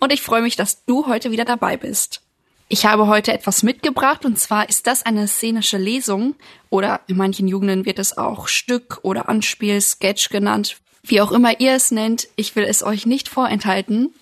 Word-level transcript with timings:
und 0.00 0.12
ich 0.12 0.22
freue 0.22 0.42
mich, 0.42 0.56
dass 0.56 0.84
du 0.86 1.06
heute 1.06 1.30
wieder 1.30 1.44
dabei 1.44 1.76
bist. 1.76 2.22
Ich 2.68 2.86
habe 2.86 3.06
heute 3.08 3.32
etwas 3.32 3.62
mitgebracht 3.62 4.24
und 4.24 4.38
zwar 4.38 4.68
ist 4.68 4.86
das 4.86 5.04
eine 5.04 5.26
szenische 5.28 5.76
Lesung 5.76 6.34
oder 6.70 7.00
in 7.06 7.16
manchen 7.16 7.48
Jugenden 7.48 7.84
wird 7.84 7.98
es 7.98 8.16
auch 8.16 8.48
Stück 8.48 9.00
oder 9.02 9.28
Anspiel, 9.28 9.80
Sketch 9.80 10.28
genannt. 10.30 10.76
Wie 11.02 11.20
auch 11.20 11.32
immer 11.32 11.60
ihr 11.60 11.72
es 11.72 11.90
nennt, 11.90 12.28
ich 12.36 12.54
will 12.56 12.64
es 12.64 12.82
euch 12.82 13.06
nicht 13.06 13.28
vorenthalten, 13.28 14.14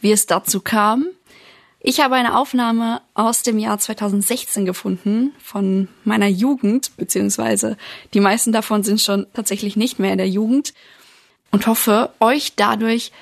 wie 0.00 0.12
es 0.12 0.26
dazu 0.26 0.60
kam. 0.60 1.06
Ich 1.80 2.00
habe 2.00 2.14
eine 2.14 2.38
Aufnahme 2.38 3.00
aus 3.14 3.42
dem 3.42 3.58
Jahr 3.58 3.78
2016 3.78 4.66
gefunden 4.66 5.32
von 5.42 5.88
meiner 6.04 6.28
Jugend, 6.28 6.96
beziehungsweise 6.96 7.76
die 8.14 8.20
meisten 8.20 8.52
davon 8.52 8.82
sind 8.84 9.00
schon 9.00 9.26
tatsächlich 9.32 9.76
nicht 9.76 9.98
mehr 9.98 10.12
in 10.12 10.18
der 10.18 10.28
Jugend 10.28 10.74
und 11.50 11.66
hoffe, 11.66 12.10
euch 12.20 12.54
dadurch 12.54 13.12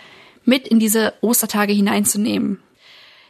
mit 0.49 0.67
in 0.67 0.81
diese 0.81 1.13
Ostertage 1.21 1.73
hineinzunehmen. 1.73 2.61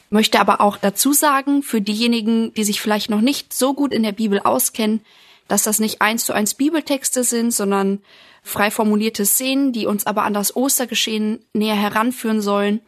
Möchte 0.08 0.40
aber 0.40 0.62
auch 0.62 0.78
dazu 0.78 1.12
sagen, 1.12 1.62
für 1.62 1.82
diejenigen, 1.82 2.54
die 2.54 2.64
sich 2.64 2.80
vielleicht 2.80 3.10
noch 3.10 3.20
nicht 3.20 3.52
so 3.52 3.74
gut 3.74 3.92
in 3.92 4.02
der 4.02 4.12
Bibel 4.12 4.40
auskennen, 4.40 5.00
dass 5.48 5.64
das 5.64 5.80
nicht 5.80 6.00
eins 6.00 6.24
zu 6.24 6.32
eins 6.32 6.54
Bibeltexte 6.54 7.24
sind, 7.24 7.52
sondern 7.52 8.00
frei 8.42 8.70
formulierte 8.70 9.26
Szenen, 9.26 9.72
die 9.72 9.86
uns 9.86 10.06
aber 10.06 10.22
an 10.22 10.32
das 10.32 10.56
Ostergeschehen 10.56 11.40
näher 11.52 11.74
heranführen 11.74 12.40
sollen. 12.40 12.80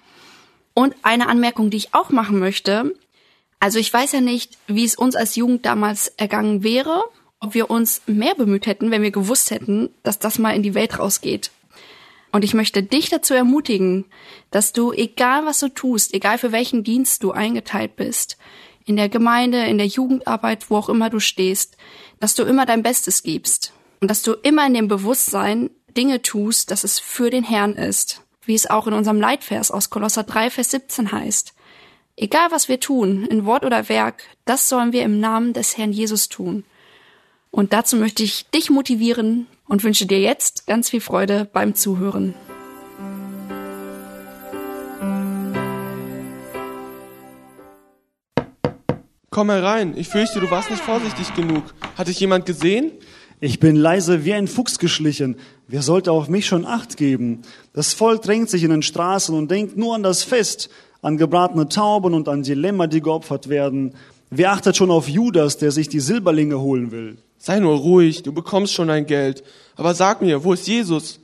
Und 0.73 0.95
eine 1.03 1.29
Anmerkung, 1.29 1.69
die 1.69 1.77
ich 1.77 1.95
auch 1.95 2.11
machen 2.11 2.39
möchte. 2.39 2.95
Also 3.59 3.79
ich 3.79 3.93
weiß 3.93 4.13
ja 4.13 4.21
nicht, 4.21 4.57
wie 4.67 4.85
es 4.85 4.95
uns 4.95 5.17
als 5.17 5.37
Jugend 5.37 5.67
damals 5.67 6.09
ergangen 6.17 6.63
wäre, 6.63 7.03
ob 7.41 7.55
wir 7.55 7.69
uns 7.69 8.03
mehr 8.07 8.35
bemüht 8.35 8.67
hätten, 8.67 8.91
wenn 8.91 9.03
wir 9.03 9.11
gewusst 9.11 9.51
hätten, 9.51 9.91
dass 10.03 10.19
das 10.19 10.39
mal 10.39 10.55
in 10.55 10.63
die 10.63 10.75
Welt 10.75 10.99
rausgeht. 10.99 11.51
Und 12.33 12.45
ich 12.45 12.55
möchte 12.55 12.83
dich 12.83 13.11
dazu 13.11 13.35
ermutigen, 13.35 14.05
dass 14.51 14.73
du, 14.73 14.93
egal 14.93 15.47
was 15.47 15.61
du 15.61 15.69
tust, 15.69 16.15
egal 16.15 16.39
für 16.39 16.53
welchen 16.53 16.85
Dienst 16.85 17.23
du 17.23 17.33
eingeteilt 17.33 17.97
bist, 17.97 18.37
in 18.85 18.97
der 18.97 19.09
Gemeinde, 19.09 19.65
in 19.65 19.79
der 19.79 19.87
Jugendarbeit, 19.87 20.71
wo 20.71 20.77
auch 20.77 20.89
immer 20.89 21.11
du 21.11 21.21
stehst, 21.21 21.77
dass 22.19 22.35
du 22.35 22.45
immer 22.45 22.67
dein 22.67 22.83
Bestes 22.83 23.23
gibst 23.23 23.73
und 24.01 24.11
dass 24.11 24.23
du 24.23 24.33
immer 24.33 24.67
in 24.67 24.75
dem 24.75 24.89
Bewusstsein 24.89 25.71
Dinge 25.97 26.23
tust, 26.23 26.71
dass 26.71 26.85
es 26.85 26.99
für 26.99 27.31
den 27.31 27.45
Herrn 27.45 27.75
ist, 27.75 28.23
wie 28.45 28.55
es 28.55 28.71
auch 28.71 28.87
in 28.87 28.95
unserem 28.95 29.21
Leitvers 29.21 29.71
aus 29.71 29.91
Kolosser 29.91 30.23
3, 30.23 30.51
Vers 30.51 30.71
17 30.71 31.13
heißt. 31.13 31.55
Egal 32.17 32.51
was 32.51 32.69
wir 32.69 32.81
tun, 32.81 33.25
in 33.27 33.45
Wort 33.45 33.65
oder 33.65 33.89
Werk, 33.89 34.23
das 34.45 34.69
sollen 34.69 34.93
wir 34.93 35.03
im 35.03 35.21
Namen 35.21 35.53
des 35.53 35.77
Herrn 35.77 35.93
Jesus 35.93 36.29
tun. 36.29 36.65
Und 37.51 37.73
dazu 37.73 37.97
möchte 37.97 38.23
ich 38.23 38.49
dich 38.51 38.71
motivieren, 38.71 39.47
und 39.71 39.85
wünsche 39.85 40.05
dir 40.05 40.19
jetzt 40.19 40.67
ganz 40.67 40.91
viel 40.91 41.01
Freude 41.01 41.49
beim 41.51 41.75
Zuhören. 41.75 42.35
Komm 49.31 49.49
herein. 49.49 49.97
Ich 49.97 50.09
fürchte, 50.09 50.41
du 50.41 50.51
warst 50.51 50.71
nicht 50.71 50.83
vorsichtig 50.83 51.33
genug. 51.35 51.63
Hat 51.97 52.09
dich 52.09 52.19
jemand 52.19 52.47
gesehen? 52.47 52.91
Ich 53.39 53.61
bin 53.61 53.77
leise 53.77 54.25
wie 54.25 54.35
ein 54.35 54.49
Fuchs 54.49 54.81
geschlichen. 54.81 55.37
Wer 55.69 55.83
sollte 55.83 56.11
auf 56.11 56.29
mich 56.29 56.47
schon 56.47 56.67
Acht 56.67 56.97
geben? 56.97 57.43
Das 57.73 57.95
Volk 57.95 58.23
drängt 58.23 58.51
sich 58.51 58.65
in 58.65 58.71
den 58.71 58.83
Straßen 58.83 59.35
und 59.35 59.53
denkt 59.53 59.77
nur 59.77 59.95
an 59.95 60.03
das 60.03 60.25
Fest, 60.25 60.69
an 61.01 61.17
gebratene 61.17 61.69
Tauben 61.69 62.13
und 62.13 62.29
an 62.29 62.43
die 62.43 62.55
Lämmer, 62.55 62.89
die 62.89 63.01
geopfert 63.01 63.49
werden. 63.49 63.95
Wer 64.31 64.51
achtet 64.51 64.77
schon 64.77 64.91
auf 64.91 65.09
Judas, 65.09 65.59
der 65.59 65.71
sich 65.71 65.89
die 65.89 66.01
Silberlinge 66.01 66.61
holen 66.61 66.91
will? 66.91 67.19
Sei 67.43 67.59
nur 67.59 67.79
ruhig, 67.79 68.23
du 68.23 68.33
bekommst 68.33 68.75
schon 68.75 68.89
dein 68.89 69.07
Geld. 69.07 69.43
Aber 69.75 69.95
sag 69.95 70.21
mir, 70.21 70.45
wo 70.45 70.53
ist 70.53 70.69
Jesus? 70.69 71.21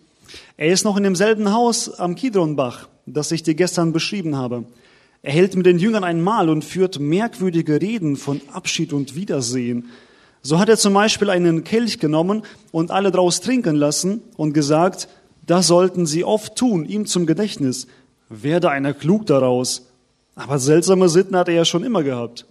Er 0.56 0.72
ist 0.72 0.82
noch 0.82 0.96
in 0.96 1.02
demselben 1.02 1.52
Haus 1.52 1.90
am 2.00 2.14
Kidronbach, 2.14 2.88
das 3.04 3.30
ich 3.32 3.42
dir 3.42 3.54
gestern 3.54 3.92
beschrieben 3.92 4.34
habe. 4.34 4.64
Er 5.20 5.32
hält 5.32 5.56
mit 5.56 5.66
den 5.66 5.78
Jüngern 5.78 6.04
ein 6.04 6.22
Mahl 6.22 6.48
und 6.48 6.64
führt 6.64 6.98
merkwürdige 6.98 7.82
Reden 7.82 8.16
von 8.16 8.40
Abschied 8.50 8.94
und 8.94 9.14
Wiedersehen. 9.14 9.90
So 10.40 10.58
hat 10.58 10.70
er 10.70 10.78
zum 10.78 10.94
Beispiel 10.94 11.28
einen 11.28 11.64
Kelch 11.64 11.98
genommen 11.98 12.44
und 12.72 12.90
alle 12.90 13.10
draus 13.10 13.42
trinken 13.42 13.76
lassen 13.76 14.22
und 14.38 14.54
gesagt, 14.54 15.08
das 15.46 15.66
sollten 15.66 16.06
sie 16.06 16.24
oft 16.24 16.56
tun, 16.56 16.86
ihm 16.86 17.04
zum 17.04 17.26
Gedächtnis. 17.26 17.88
Werde 18.30 18.70
einer 18.70 18.94
klug 18.94 19.26
daraus. 19.26 19.86
Aber 20.34 20.58
seltsame 20.58 21.10
Sitten 21.10 21.36
hat 21.36 21.48
er 21.48 21.54
ja 21.54 21.64
schon 21.66 21.84
immer 21.84 22.02
gehabt. 22.02 22.46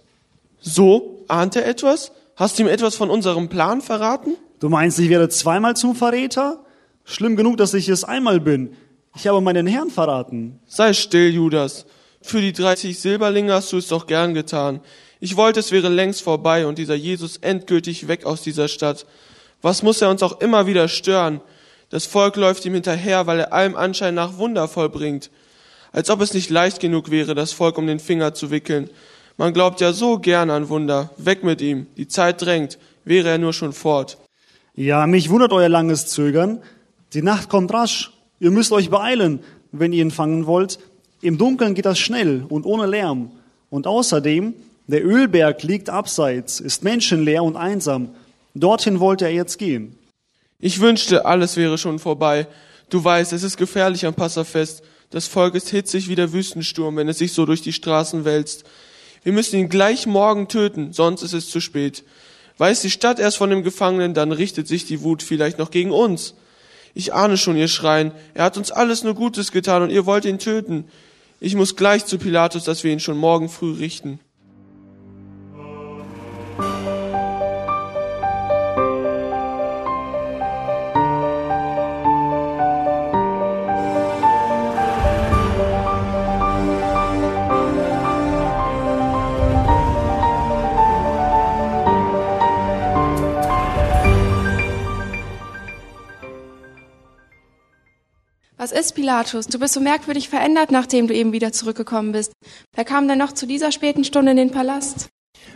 So, 0.60 1.24
ahnt 1.26 1.56
er 1.56 1.66
etwas? 1.66 2.12
Hast 2.36 2.58
du 2.58 2.64
ihm 2.64 2.68
etwas 2.68 2.96
von 2.96 3.08
unserem 3.08 3.48
Plan 3.48 3.80
verraten? 3.80 4.36
Du 4.60 4.68
meinst, 4.68 4.98
ich 4.98 5.08
werde 5.08 5.30
zweimal 5.30 5.74
zum 5.74 5.96
Verräter? 5.96 6.62
Schlimm 7.02 7.34
genug, 7.34 7.56
dass 7.56 7.72
ich 7.72 7.88
es 7.88 8.04
einmal 8.04 8.40
bin. 8.40 8.76
Ich 9.16 9.26
habe 9.26 9.40
meinen 9.40 9.66
Herrn 9.66 9.88
verraten. 9.88 10.60
Sei 10.66 10.92
still, 10.92 11.30
Judas. 11.30 11.86
Für 12.20 12.42
die 12.42 12.52
30 12.52 12.98
Silberlinge 12.98 13.54
hast 13.54 13.72
du 13.72 13.78
es 13.78 13.88
doch 13.88 14.06
gern 14.06 14.34
getan. 14.34 14.80
Ich 15.18 15.38
wollte, 15.38 15.60
es 15.60 15.72
wäre 15.72 15.88
längst 15.88 16.20
vorbei 16.20 16.66
und 16.66 16.76
dieser 16.76 16.94
Jesus 16.94 17.38
endgültig 17.38 18.06
weg 18.06 18.26
aus 18.26 18.42
dieser 18.42 18.68
Stadt. 18.68 19.06
Was 19.62 19.82
muss 19.82 20.02
er 20.02 20.10
uns 20.10 20.22
auch 20.22 20.40
immer 20.42 20.66
wieder 20.66 20.88
stören? 20.88 21.40
Das 21.88 22.04
Volk 22.04 22.36
läuft 22.36 22.66
ihm 22.66 22.74
hinterher, 22.74 23.26
weil 23.26 23.40
er 23.40 23.52
allem 23.54 23.76
Anschein 23.76 24.14
nach 24.14 24.36
Wunder 24.36 24.68
vollbringt. 24.68 25.30
Als 25.90 26.10
ob 26.10 26.20
es 26.20 26.34
nicht 26.34 26.50
leicht 26.50 26.80
genug 26.80 27.10
wäre, 27.10 27.34
das 27.34 27.52
Volk 27.52 27.78
um 27.78 27.86
den 27.86 28.00
Finger 28.00 28.34
zu 28.34 28.50
wickeln. 28.50 28.90
Man 29.36 29.52
glaubt 29.52 29.80
ja 29.80 29.92
so 29.92 30.18
gern 30.18 30.50
an 30.50 30.68
Wunder. 30.68 31.10
Weg 31.18 31.44
mit 31.44 31.60
ihm. 31.60 31.86
Die 31.96 32.08
Zeit 32.08 32.42
drängt. 32.42 32.78
Wäre 33.04 33.28
er 33.28 33.38
nur 33.38 33.52
schon 33.52 33.72
fort. 33.72 34.18
Ja, 34.74 35.06
mich 35.06 35.30
wundert 35.30 35.52
euer 35.52 35.68
langes 35.68 36.06
Zögern. 36.06 36.60
Die 37.12 37.22
Nacht 37.22 37.48
kommt 37.48 37.72
rasch. 37.72 38.12
Ihr 38.40 38.50
müsst 38.50 38.72
euch 38.72 38.90
beeilen, 38.90 39.40
wenn 39.72 39.92
ihr 39.92 40.02
ihn 40.02 40.10
fangen 40.10 40.46
wollt. 40.46 40.78
Im 41.22 41.38
Dunkeln 41.38 41.74
geht 41.74 41.86
das 41.86 41.98
schnell 41.98 42.44
und 42.48 42.66
ohne 42.66 42.86
Lärm. 42.86 43.30
Und 43.70 43.86
außerdem, 43.86 44.54
der 44.86 45.04
Ölberg 45.04 45.62
liegt 45.62 45.90
abseits, 45.90 46.60
ist 46.60 46.84
menschenleer 46.84 47.42
und 47.42 47.56
einsam. 47.56 48.10
Dorthin 48.54 49.00
wollte 49.00 49.24
er 49.24 49.32
jetzt 49.32 49.58
gehen. 49.58 49.98
Ich 50.58 50.80
wünschte, 50.80 51.26
alles 51.26 51.56
wäre 51.56 51.76
schon 51.78 51.98
vorbei. 51.98 52.46
Du 52.88 53.02
weißt, 53.02 53.32
es 53.32 53.42
ist 53.42 53.56
gefährlich 53.56 54.06
am 54.06 54.14
Passafest. 54.14 54.82
Das 55.10 55.26
Volk 55.26 55.54
ist 55.54 55.68
hitzig 55.70 56.08
wie 56.08 56.14
der 56.14 56.32
Wüstensturm, 56.32 56.96
wenn 56.96 57.08
es 57.08 57.18
sich 57.18 57.32
so 57.32 57.46
durch 57.46 57.62
die 57.62 57.72
Straßen 57.72 58.24
wälzt. 58.24 58.64
Wir 59.26 59.32
müssen 59.32 59.58
ihn 59.58 59.68
gleich 59.68 60.06
morgen 60.06 60.46
töten, 60.46 60.92
sonst 60.92 61.22
ist 61.22 61.32
es 61.32 61.50
zu 61.50 61.60
spät. 61.60 62.04
Weiß 62.58 62.82
die 62.82 62.92
Stadt 62.92 63.18
erst 63.18 63.38
von 63.38 63.50
dem 63.50 63.64
Gefangenen, 63.64 64.14
dann 64.14 64.30
richtet 64.30 64.68
sich 64.68 64.86
die 64.86 65.02
Wut 65.02 65.20
vielleicht 65.20 65.58
noch 65.58 65.72
gegen 65.72 65.90
uns. 65.90 66.34
Ich 66.94 67.12
ahne 67.12 67.36
schon 67.36 67.56
ihr 67.56 67.66
Schreien. 67.66 68.12
Er 68.34 68.44
hat 68.44 68.56
uns 68.56 68.70
alles 68.70 69.02
nur 69.02 69.14
Gutes 69.14 69.50
getan 69.50 69.82
und 69.82 69.90
ihr 69.90 70.06
wollt 70.06 70.26
ihn 70.26 70.38
töten. 70.38 70.84
Ich 71.40 71.56
muss 71.56 71.74
gleich 71.74 72.06
zu 72.06 72.18
Pilatus, 72.18 72.62
dass 72.62 72.84
wir 72.84 72.92
ihn 72.92 73.00
schon 73.00 73.16
morgen 73.16 73.48
früh 73.48 73.72
richten. 73.72 74.20
Ist 98.86 98.92
Pilatus? 98.92 99.48
Du 99.48 99.58
bist 99.58 99.74
so 99.74 99.80
merkwürdig 99.80 100.28
verändert, 100.28 100.70
nachdem 100.70 101.08
du 101.08 101.14
eben 101.14 101.32
wieder 101.32 101.50
zurückgekommen 101.52 102.12
bist. 102.12 102.32
Wer 102.74 102.84
kam 102.84 103.08
denn 103.08 103.18
noch 103.18 103.32
zu 103.32 103.46
dieser 103.46 103.72
späten 103.72 104.04
Stunde 104.04 104.30
in 104.30 104.36
den 104.36 104.50
Palast? 104.52 105.08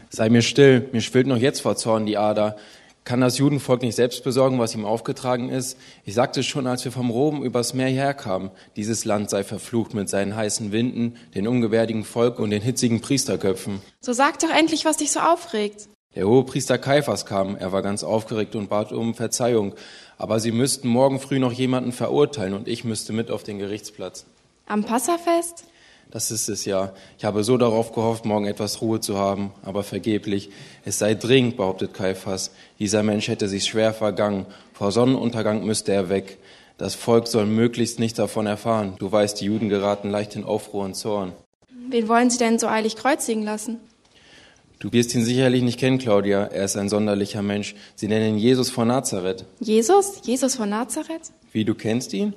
Sei 0.09 0.29
mir 0.29 0.43
still, 0.43 0.89
mir 0.93 1.01
schwillt 1.01 1.29
noch 1.29 1.37
jetzt 1.37 1.61
vor 1.61 1.77
Zorn 1.77 2.07
die 2.07 2.19
Ader. 2.19 2.57
Kann 3.05 3.21
das 3.21 3.39
Judenvolk 3.39 3.83
nicht 3.83 3.95
selbst 3.95 4.25
besorgen, 4.25 4.59
was 4.59 4.75
ihm 4.75 4.85
aufgetragen 4.85 5.49
ist? 5.49 5.79
Ich 6.05 6.15
sagte 6.15 6.43
schon, 6.43 6.67
als 6.67 6.85
wir 6.85 6.91
vom 6.91 7.11
Rom 7.11 7.45
übers 7.45 7.73
Meer 7.73 7.89
herkamen, 7.89 8.51
dieses 8.75 9.05
Land 9.05 9.31
sei 9.31 9.45
verflucht 9.45 9.95
mit 9.95 10.09
seinen 10.09 10.35
heißen 10.35 10.73
Winden, 10.73 11.17
den 11.35 11.47
ungebärdigen 11.47 12.05
Volk 12.05 12.41
und 12.41 12.51
den 12.51 12.63
hitzigen 12.63 13.01
Priesterköpfen. 13.01 13.81
So 14.01 14.13
sag 14.13 14.41
doch 14.41 14.51
endlich, 14.51 14.85
was 14.85 14.97
dich 14.97 15.13
so 15.13 15.21
aufregt. 15.21 15.89
Der 16.17 16.27
hohe 16.27 16.45
Priester 16.45 16.77
Kaiphas 16.77 17.25
kam, 17.25 17.57
er 17.57 17.71
war 17.71 17.83
ganz 17.83 18.03
aufgeregt 18.03 18.57
und 18.57 18.69
bat 18.69 18.93
um 18.93 19.15
Verzeihung. 19.15 19.75
Aber 20.19 20.41
sie 20.41 20.51
müssten 20.51 20.89
morgen 20.89 21.21
früh 21.21 21.39
noch 21.39 21.53
jemanden 21.53 21.93
verurteilen 21.93 22.55
und 22.55 22.67
ich 22.67 22.83
müsste 22.85 23.13
mit 23.13 23.31
auf 23.31 23.45
den 23.45 23.59
Gerichtsplatz. 23.59 24.25
Am 24.67 24.83
Passafest? 24.85 25.65
Das 26.11 26.33
ist 26.33 26.49
es 26.49 26.65
ja. 26.65 26.93
Ich 27.17 27.25
habe 27.25 27.45
so 27.45 27.57
darauf 27.57 27.93
gehofft, 27.93 28.25
morgen 28.25 28.47
etwas 28.47 28.83
Ruhe 28.83 28.99
zu 28.99 29.19
haben, 29.19 29.53
aber 29.63 29.85
vergeblich. 29.85 30.51
Es 30.85 30.99
sei 30.99 31.15
dringend, 31.15 31.57
behauptet 31.57 31.95
Kaiphas. 31.95 32.51
Dieser 32.81 33.05
Mensch 33.05 33.29
hätte 33.29 33.49
sich 33.49 33.65
schwer 33.65 33.95
vergangen. 33.95 34.47
Vor 34.73 34.91
Sonnenuntergang 34.91 35.65
müsste 35.65 35.93
er 35.93 36.09
weg. 36.09 36.39
Das 36.77 36.97
Volk 36.97 37.29
soll 37.29 37.47
möglichst 37.47 38.01
nichts 38.01 38.17
davon 38.17 38.47
erfahren. 38.47 38.97
Du 38.99 39.13
weißt, 39.13 39.41
die 39.41 39.45
Juden 39.45 39.69
geraten 39.69 40.11
leicht 40.11 40.35
in 40.35 40.45
Aufruhr 40.45 40.85
und 40.85 40.95
Zorn. 40.95 41.33
Wen 41.89 42.09
wollen 42.09 42.31
Sie 42.31 42.39
denn 42.39 42.59
so 42.59 42.67
eilig 42.67 42.97
kreuzigen 42.97 43.45
lassen? 43.45 43.79
Du 44.81 44.91
wirst 44.95 45.15
ihn 45.15 45.23
sicherlich 45.23 45.63
nicht 45.63 45.79
kennen, 45.79 45.99
Claudia. 45.99 46.45
Er 46.45 46.65
ist 46.65 46.75
ein 46.75 46.89
sonderlicher 46.89 47.43
Mensch. 47.43 47.75
Sie 47.97 48.09
nennen 48.09 48.37
ihn 48.37 48.39
Jesus 48.39 48.71
von 48.71 48.89
Nazareth. 48.89 49.45
Jesus? 49.61 50.23
Jesus 50.25 50.55
von 50.55 50.71
Nazareth? 50.71 51.33
Wie, 51.53 51.67
du 51.67 51.75
kennst 51.75 52.15
ihn? 52.15 52.33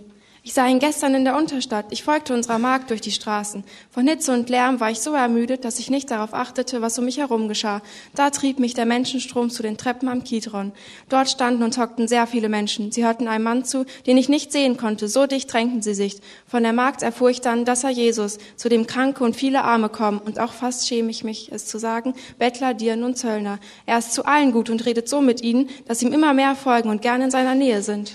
Ich 0.46 0.54
sah 0.54 0.68
ihn 0.68 0.80
gestern 0.80 1.16
in 1.16 1.24
der 1.24 1.38
Unterstadt. 1.38 1.86
Ich 1.92 2.04
folgte 2.04 2.34
unserer 2.34 2.60
Magd 2.60 2.90
durch 2.90 3.00
die 3.00 3.14
Straßen. 3.14 3.64
Von 3.90 4.06
Hitze 4.10 4.34
und 4.34 4.50
Lärm 4.50 4.82
war 4.82 4.92
ich 4.92 5.00
so 5.00 5.14
ermüdet, 5.14 5.64
dass 5.64 5.80
ich 5.80 5.90
nicht 5.90 6.12
darauf 6.12 6.34
achtete, 6.34 6.82
was 6.82 7.00
um 7.00 7.06
mich 7.06 7.20
herum 7.20 7.48
geschah. 7.48 7.82
Da 8.14 8.30
trieb 8.30 8.60
mich 8.60 8.74
der 8.74 8.86
Menschenstrom 8.86 9.50
zu 9.50 9.64
den 9.64 9.78
Treppen 9.78 10.10
am 10.10 10.26
Kidron. 10.26 10.74
Dort 11.08 11.30
standen 11.30 11.64
und 11.64 11.78
hockten 11.78 12.10
sehr 12.10 12.28
viele 12.28 12.50
Menschen. 12.50 12.92
Sie 12.92 13.06
hörten 13.06 13.30
einem 13.30 13.46
Mann 13.46 13.64
zu, 13.64 13.86
den 14.06 14.18
ich 14.18 14.28
nicht 14.28 14.52
sehen 14.52 14.76
konnte, 14.76 15.08
so 15.08 15.28
dicht 15.28 15.52
drängten 15.52 15.82
sie 15.82 15.94
sich. 15.94 16.20
Von 16.46 16.64
der 16.64 16.74
Magd 16.74 17.04
erfuhr 17.04 17.30
ich 17.30 17.40
dann, 17.40 17.64
dass 17.64 17.86
er 17.86 17.92
Jesus, 17.92 18.38
zu 18.58 18.68
dem 18.68 18.86
Kranke 18.86 19.24
und 19.24 19.38
viele 19.38 19.64
Arme 19.64 19.88
kommen, 19.88 20.20
und 20.20 20.42
auch 20.42 20.52
fast 20.52 20.90
schäme 20.90 21.10
ich 21.10 21.24
mich, 21.24 21.54
es 21.54 21.68
zu 21.68 21.80
sagen, 21.80 22.16
Bettler, 22.38 22.74
Dirnen 22.74 23.06
und 23.06 23.18
Zöllner. 23.18 23.60
Er 23.86 24.00
ist 24.00 24.14
zu 24.14 24.26
allen 24.26 24.52
gut 24.52 24.70
und 24.70 24.86
redet 24.86 25.08
so 25.08 25.22
mit 25.22 25.42
ihnen, 25.42 25.70
dass 25.88 26.02
ihm 26.02 26.12
immer 26.12 26.34
mehr 26.34 26.58
folgen 26.58 26.90
und 26.90 27.02
gern 27.02 27.22
in 27.22 27.32
seiner 27.32 27.56
Nähe 27.56 27.82
sind. 27.82 28.12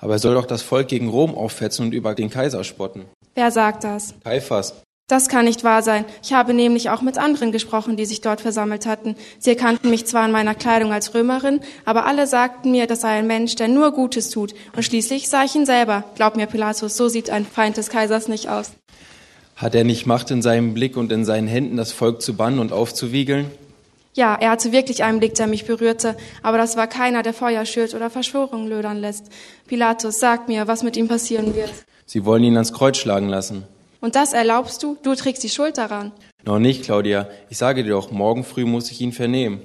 Aber 0.00 0.14
er 0.14 0.18
soll 0.18 0.34
doch 0.34 0.46
das 0.46 0.62
Volk 0.62 0.88
gegen 0.88 1.08
Rom 1.08 1.34
auffetzen 1.34 1.86
und 1.86 1.92
über 1.92 2.14
den 2.14 2.30
Kaiser 2.30 2.64
spotten. 2.64 3.04
Wer 3.34 3.50
sagt 3.50 3.84
das? 3.84 4.14
Kaiphas. 4.24 4.74
Das 5.10 5.28
kann 5.28 5.44
nicht 5.44 5.64
wahr 5.64 5.82
sein. 5.82 6.04
Ich 6.22 6.32
habe 6.32 6.54
nämlich 6.54 6.88
auch 6.88 7.02
mit 7.02 7.18
anderen 7.18 7.50
gesprochen, 7.50 7.96
die 7.96 8.04
sich 8.04 8.20
dort 8.20 8.40
versammelt 8.40 8.86
hatten. 8.86 9.16
Sie 9.40 9.50
erkannten 9.50 9.90
mich 9.90 10.06
zwar 10.06 10.24
in 10.24 10.30
meiner 10.30 10.54
Kleidung 10.54 10.92
als 10.92 11.14
Römerin, 11.14 11.60
aber 11.84 12.06
alle 12.06 12.28
sagten 12.28 12.70
mir, 12.70 12.86
das 12.86 13.00
sei 13.00 13.18
ein 13.18 13.26
Mensch, 13.26 13.56
der 13.56 13.66
nur 13.66 13.90
Gutes 13.90 14.30
tut. 14.30 14.54
Und 14.76 14.84
schließlich 14.84 15.28
sah 15.28 15.42
ich 15.42 15.56
ihn 15.56 15.66
selber. 15.66 16.04
Glaub 16.14 16.36
mir, 16.36 16.46
Pilatus, 16.46 16.96
so 16.96 17.08
sieht 17.08 17.28
ein 17.28 17.44
Feind 17.44 17.76
des 17.76 17.90
Kaisers 17.90 18.28
nicht 18.28 18.48
aus. 18.48 18.70
Hat 19.56 19.74
er 19.74 19.82
nicht 19.82 20.06
Macht 20.06 20.30
in 20.30 20.42
seinem 20.42 20.74
Blick 20.74 20.96
und 20.96 21.10
in 21.10 21.24
seinen 21.24 21.48
Händen, 21.48 21.76
das 21.76 21.90
Volk 21.90 22.22
zu 22.22 22.34
bannen 22.34 22.60
und 22.60 22.72
aufzuwiegeln? 22.72 23.50
Ja, 24.14 24.34
er 24.34 24.50
hatte 24.50 24.72
wirklich 24.72 25.04
einen 25.04 25.20
Blick, 25.20 25.34
der 25.34 25.46
mich 25.46 25.66
berührte, 25.66 26.16
aber 26.42 26.58
das 26.58 26.76
war 26.76 26.88
keiner, 26.88 27.22
der 27.22 27.32
Feuer 27.32 27.64
schürt 27.64 27.94
oder 27.94 28.10
Verschwörungen 28.10 28.68
lödern 28.68 28.98
lässt. 28.98 29.26
Pilatus, 29.68 30.18
sag 30.18 30.48
mir, 30.48 30.66
was 30.66 30.82
mit 30.82 30.96
ihm 30.96 31.06
passieren 31.06 31.54
wird. 31.54 31.70
Sie 32.06 32.24
wollen 32.24 32.42
ihn 32.42 32.56
ans 32.56 32.72
Kreuz 32.72 32.96
schlagen 32.96 33.28
lassen. 33.28 33.64
Und 34.00 34.16
das 34.16 34.32
erlaubst 34.32 34.82
du? 34.82 34.96
Du 35.02 35.14
trägst 35.14 35.44
die 35.44 35.48
Schuld 35.48 35.78
daran. 35.78 36.10
Noch 36.44 36.58
nicht, 36.58 36.84
Claudia. 36.84 37.28
Ich 37.50 37.58
sage 37.58 37.84
dir 37.84 37.90
doch, 37.90 38.10
morgen 38.10 38.42
früh 38.44 38.64
muss 38.64 38.90
ich 38.90 39.00
ihn 39.00 39.12
vernehmen. 39.12 39.60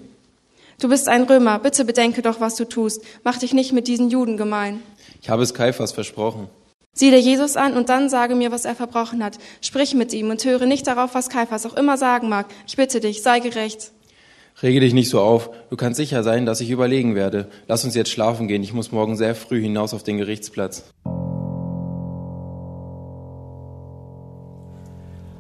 Du 0.80 0.90
bist 0.90 1.08
ein 1.08 1.24
Römer. 1.24 1.58
Bitte 1.60 1.86
bedenke 1.86 2.22
doch, 2.22 2.40
was 2.42 2.56
du 2.56 2.66
tust. 2.66 3.02
Mach 3.24 3.38
dich 3.38 3.54
nicht 3.54 3.72
mit 3.72 3.88
diesen 3.88 4.10
Juden 4.10 4.38
gemein. 4.38 4.84
Ich 5.22 5.30
habe 5.30 5.42
es 5.42 5.54
Kaiphas 5.54 5.94
versprochen. 5.94 6.50
Sieh 6.94 7.10
dir 7.10 7.20
Jesus 7.20 7.58
an 7.58 7.74
und 7.74 7.90
dann 7.90 8.10
sage 8.10 8.36
mir, 8.36 8.52
was 8.52 8.66
er 8.66 8.76
verbrochen 8.76 9.24
hat. 9.24 9.38
Sprich 9.62 9.96
mit 9.96 10.14
ihm 10.14 10.30
und 10.30 10.44
höre 10.46 10.66
nicht 10.66 10.86
darauf, 10.86 11.16
was 11.16 11.30
Kaiphas 11.30 11.66
auch 11.66 11.76
immer 11.76 11.98
sagen 11.98 12.30
mag. 12.30 12.46
Ich 12.68 12.76
bitte 12.76 13.00
dich, 13.00 13.22
sei 13.22 13.40
gerecht. 13.40 13.92
Rege 14.64 14.80
dich 14.80 14.94
nicht 14.94 15.10
so 15.10 15.20
auf. 15.20 15.50
Du 15.70 15.76
kannst 15.76 15.98
sicher 15.98 16.24
sein, 16.24 16.46
dass 16.46 16.62
ich 16.62 16.70
überlegen 16.70 17.14
werde. 17.14 17.50
Lass 17.68 17.84
uns 17.84 17.94
jetzt 17.94 18.10
schlafen 18.10 18.48
gehen. 18.48 18.64
Ich 18.64 18.72
muss 18.74 18.94
morgen 18.94 19.18
sehr 19.18 19.36
früh 19.36 19.62
hinaus 19.62 19.94
auf 19.94 20.04
den 20.04 20.18
Gerichtsplatz. 20.18 20.86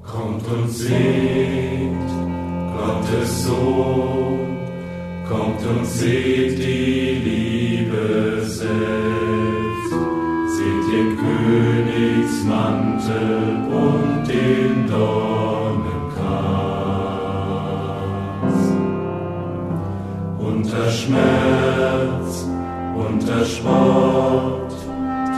Kommt 0.03 0.45
und 0.47 0.69
seht 0.69 1.95
Gottes 2.77 3.45
Sohn, 3.45 4.57
kommt 5.27 5.65
und 5.65 5.85
seht 5.85 6.59
die 6.59 7.21
Liebe 7.23 8.41
selbst. 8.43 9.93
Seht 10.57 10.87
den 10.93 11.17
Königsmantel 11.17 13.63
und 13.71 14.27
den 14.27 14.87
Dornenkranz. 14.89 15.64
Unter 20.75 20.91
Schmerz, 20.91 22.45
unter 22.95 23.45
Spott 23.45 24.71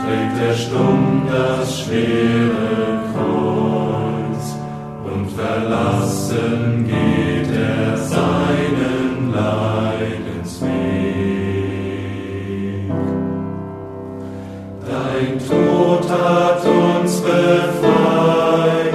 trägt 0.02 0.36
er 0.48 0.54
stumm 0.54 1.28
das 1.30 1.80
schwere 1.80 3.04
Kreuz 3.14 4.56
und 5.04 5.30
verlassen 5.30 6.86
geht 6.88 7.50
er 7.56 7.96
seinen 7.98 9.32
Leidensweg. 9.32 10.68
Dein 14.90 15.38
Tod 15.38 16.10
hat 16.10 16.64
uns 16.64 17.20
befreit, 17.20 18.87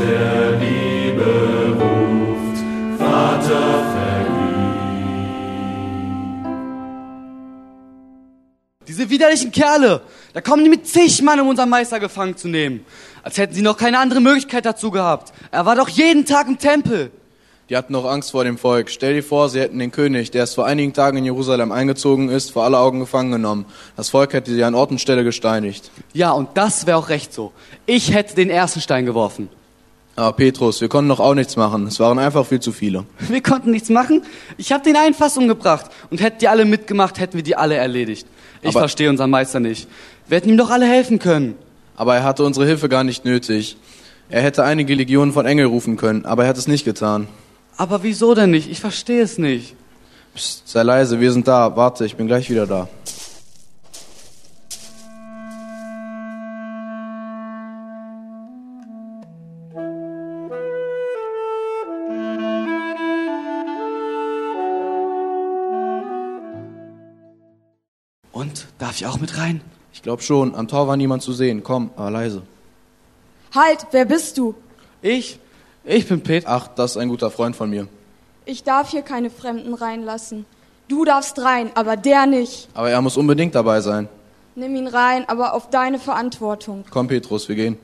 der 0.00 0.52
Liebe 0.58 1.76
ruft, 1.78 2.58
Vater 2.98 3.84
vergib. 3.94 4.30
Diese 8.88 9.10
widerlichen 9.10 9.52
Kerle, 9.52 10.00
da 10.32 10.40
kommen 10.40 10.64
die 10.64 10.70
mit 10.70 10.86
zig 10.86 11.22
Mann, 11.22 11.38
um 11.40 11.48
unseren 11.48 11.68
Meister 11.68 12.00
gefangen 12.00 12.36
zu 12.36 12.48
nehmen. 12.48 12.84
Als 13.22 13.36
hätten 13.36 13.54
sie 13.54 13.62
noch 13.62 13.76
keine 13.76 13.98
andere 13.98 14.20
Möglichkeit 14.20 14.64
dazu 14.64 14.90
gehabt. 14.90 15.32
Er 15.50 15.66
war 15.66 15.76
doch 15.76 15.88
jeden 15.88 16.24
Tag 16.24 16.48
im 16.48 16.58
Tempel. 16.58 17.10
Die 17.68 17.76
hatten 17.76 17.92
noch 17.92 18.04
Angst 18.04 18.32
vor 18.32 18.42
dem 18.42 18.58
Volk. 18.58 18.90
Stell 18.90 19.14
dir 19.14 19.22
vor, 19.22 19.48
sie 19.48 19.60
hätten 19.60 19.78
den 19.78 19.92
König, 19.92 20.32
der 20.32 20.40
erst 20.40 20.56
vor 20.56 20.66
einigen 20.66 20.92
Tagen 20.92 21.18
in 21.18 21.24
Jerusalem 21.24 21.70
eingezogen 21.70 22.28
ist, 22.28 22.50
vor 22.50 22.64
aller 22.64 22.80
Augen 22.80 22.98
gefangen 22.98 23.30
genommen. 23.30 23.64
Das 23.96 24.08
Volk 24.08 24.32
hätte 24.32 24.50
sie 24.50 24.64
an 24.64 24.74
Ort 24.74 24.90
und 24.90 25.00
Stelle 25.00 25.22
gesteinigt. 25.22 25.90
Ja, 26.12 26.32
und 26.32 26.48
das 26.54 26.86
wäre 26.86 26.96
auch 26.96 27.10
recht 27.10 27.32
so. 27.32 27.52
Ich 27.86 28.12
hätte 28.12 28.34
den 28.34 28.50
ersten 28.50 28.80
Stein 28.80 29.06
geworfen. 29.06 29.48
Aber 30.20 30.36
Petrus, 30.36 30.82
wir 30.82 30.88
konnten 30.90 31.08
doch 31.08 31.18
auch 31.18 31.32
nichts 31.34 31.56
machen. 31.56 31.86
Es 31.86 31.98
waren 31.98 32.18
einfach 32.18 32.44
viel 32.44 32.60
zu 32.60 32.72
viele. 32.72 33.06
Wir 33.30 33.42
konnten 33.42 33.70
nichts 33.70 33.88
machen. 33.88 34.22
Ich 34.58 34.70
habe 34.70 34.84
den 34.84 34.94
einen 34.94 35.14
fast 35.14 35.38
umgebracht. 35.38 35.86
Und 36.10 36.20
hätten 36.20 36.40
die 36.40 36.48
alle 36.48 36.66
mitgemacht, 36.66 37.18
hätten 37.18 37.36
wir 37.38 37.42
die 37.42 37.56
alle 37.56 37.76
erledigt. 37.76 38.26
Ich 38.60 38.68
Aber- 38.68 38.80
verstehe 38.80 39.08
unseren 39.08 39.30
Meister 39.30 39.60
nicht. 39.60 39.88
Wir 40.28 40.36
hätten 40.36 40.50
ihm 40.50 40.58
doch 40.58 40.68
alle 40.68 40.84
helfen 40.84 41.18
können. 41.20 41.54
Aber 41.96 42.16
er 42.16 42.22
hatte 42.24 42.44
unsere 42.44 42.66
Hilfe 42.66 42.90
gar 42.90 43.02
nicht 43.02 43.24
nötig. 43.24 43.78
Er 44.28 44.42
hätte 44.42 44.62
einige 44.62 44.94
Legionen 44.94 45.32
von 45.32 45.46
Engel 45.46 45.64
rufen 45.64 45.96
können, 45.96 46.26
aber 46.26 46.42
er 46.42 46.50
hat 46.50 46.58
es 46.58 46.68
nicht 46.68 46.84
getan. 46.84 47.26
Aber 47.78 48.02
wieso 48.02 48.34
denn 48.34 48.50
nicht? 48.50 48.70
Ich 48.70 48.80
verstehe 48.80 49.22
es 49.22 49.38
nicht. 49.38 49.74
Psst, 50.34 50.68
sei 50.68 50.82
leise, 50.82 51.18
wir 51.18 51.32
sind 51.32 51.48
da. 51.48 51.76
Warte, 51.76 52.04
ich 52.04 52.16
bin 52.16 52.26
gleich 52.26 52.50
wieder 52.50 52.66
da. 52.66 52.88
Darf 68.80 68.96
ich 68.96 69.06
auch 69.06 69.20
mit 69.20 69.36
rein? 69.36 69.60
Ich 69.92 70.02
glaube 70.02 70.22
schon, 70.22 70.54
am 70.54 70.66
Tor 70.66 70.88
war 70.88 70.96
niemand 70.96 71.22
zu 71.22 71.34
sehen. 71.34 71.62
Komm, 71.62 71.90
aber 71.96 72.10
leise. 72.10 72.42
Halt, 73.54 73.86
wer 73.90 74.06
bist 74.06 74.38
du? 74.38 74.54
Ich? 75.02 75.38
Ich 75.84 76.08
bin 76.08 76.22
Pet. 76.22 76.44
Ach, 76.46 76.66
das 76.66 76.92
ist 76.92 76.96
ein 76.96 77.10
guter 77.10 77.30
Freund 77.30 77.54
von 77.54 77.68
mir. 77.68 77.88
Ich 78.46 78.64
darf 78.64 78.90
hier 78.90 79.02
keine 79.02 79.28
Fremden 79.28 79.74
reinlassen. 79.74 80.46
Du 80.88 81.04
darfst 81.04 81.38
rein, 81.40 81.70
aber 81.74 81.96
der 81.98 82.24
nicht. 82.24 82.68
Aber 82.72 82.90
er 82.90 83.02
muss 83.02 83.18
unbedingt 83.18 83.54
dabei 83.54 83.82
sein. 83.82 84.08
Nimm 84.54 84.74
ihn 84.74 84.88
rein, 84.88 85.28
aber 85.28 85.52
auf 85.52 85.68
deine 85.68 85.98
Verantwortung. 85.98 86.84
Komm, 86.90 87.06
Petrus, 87.06 87.50
wir 87.50 87.56
gehen. 87.56 87.78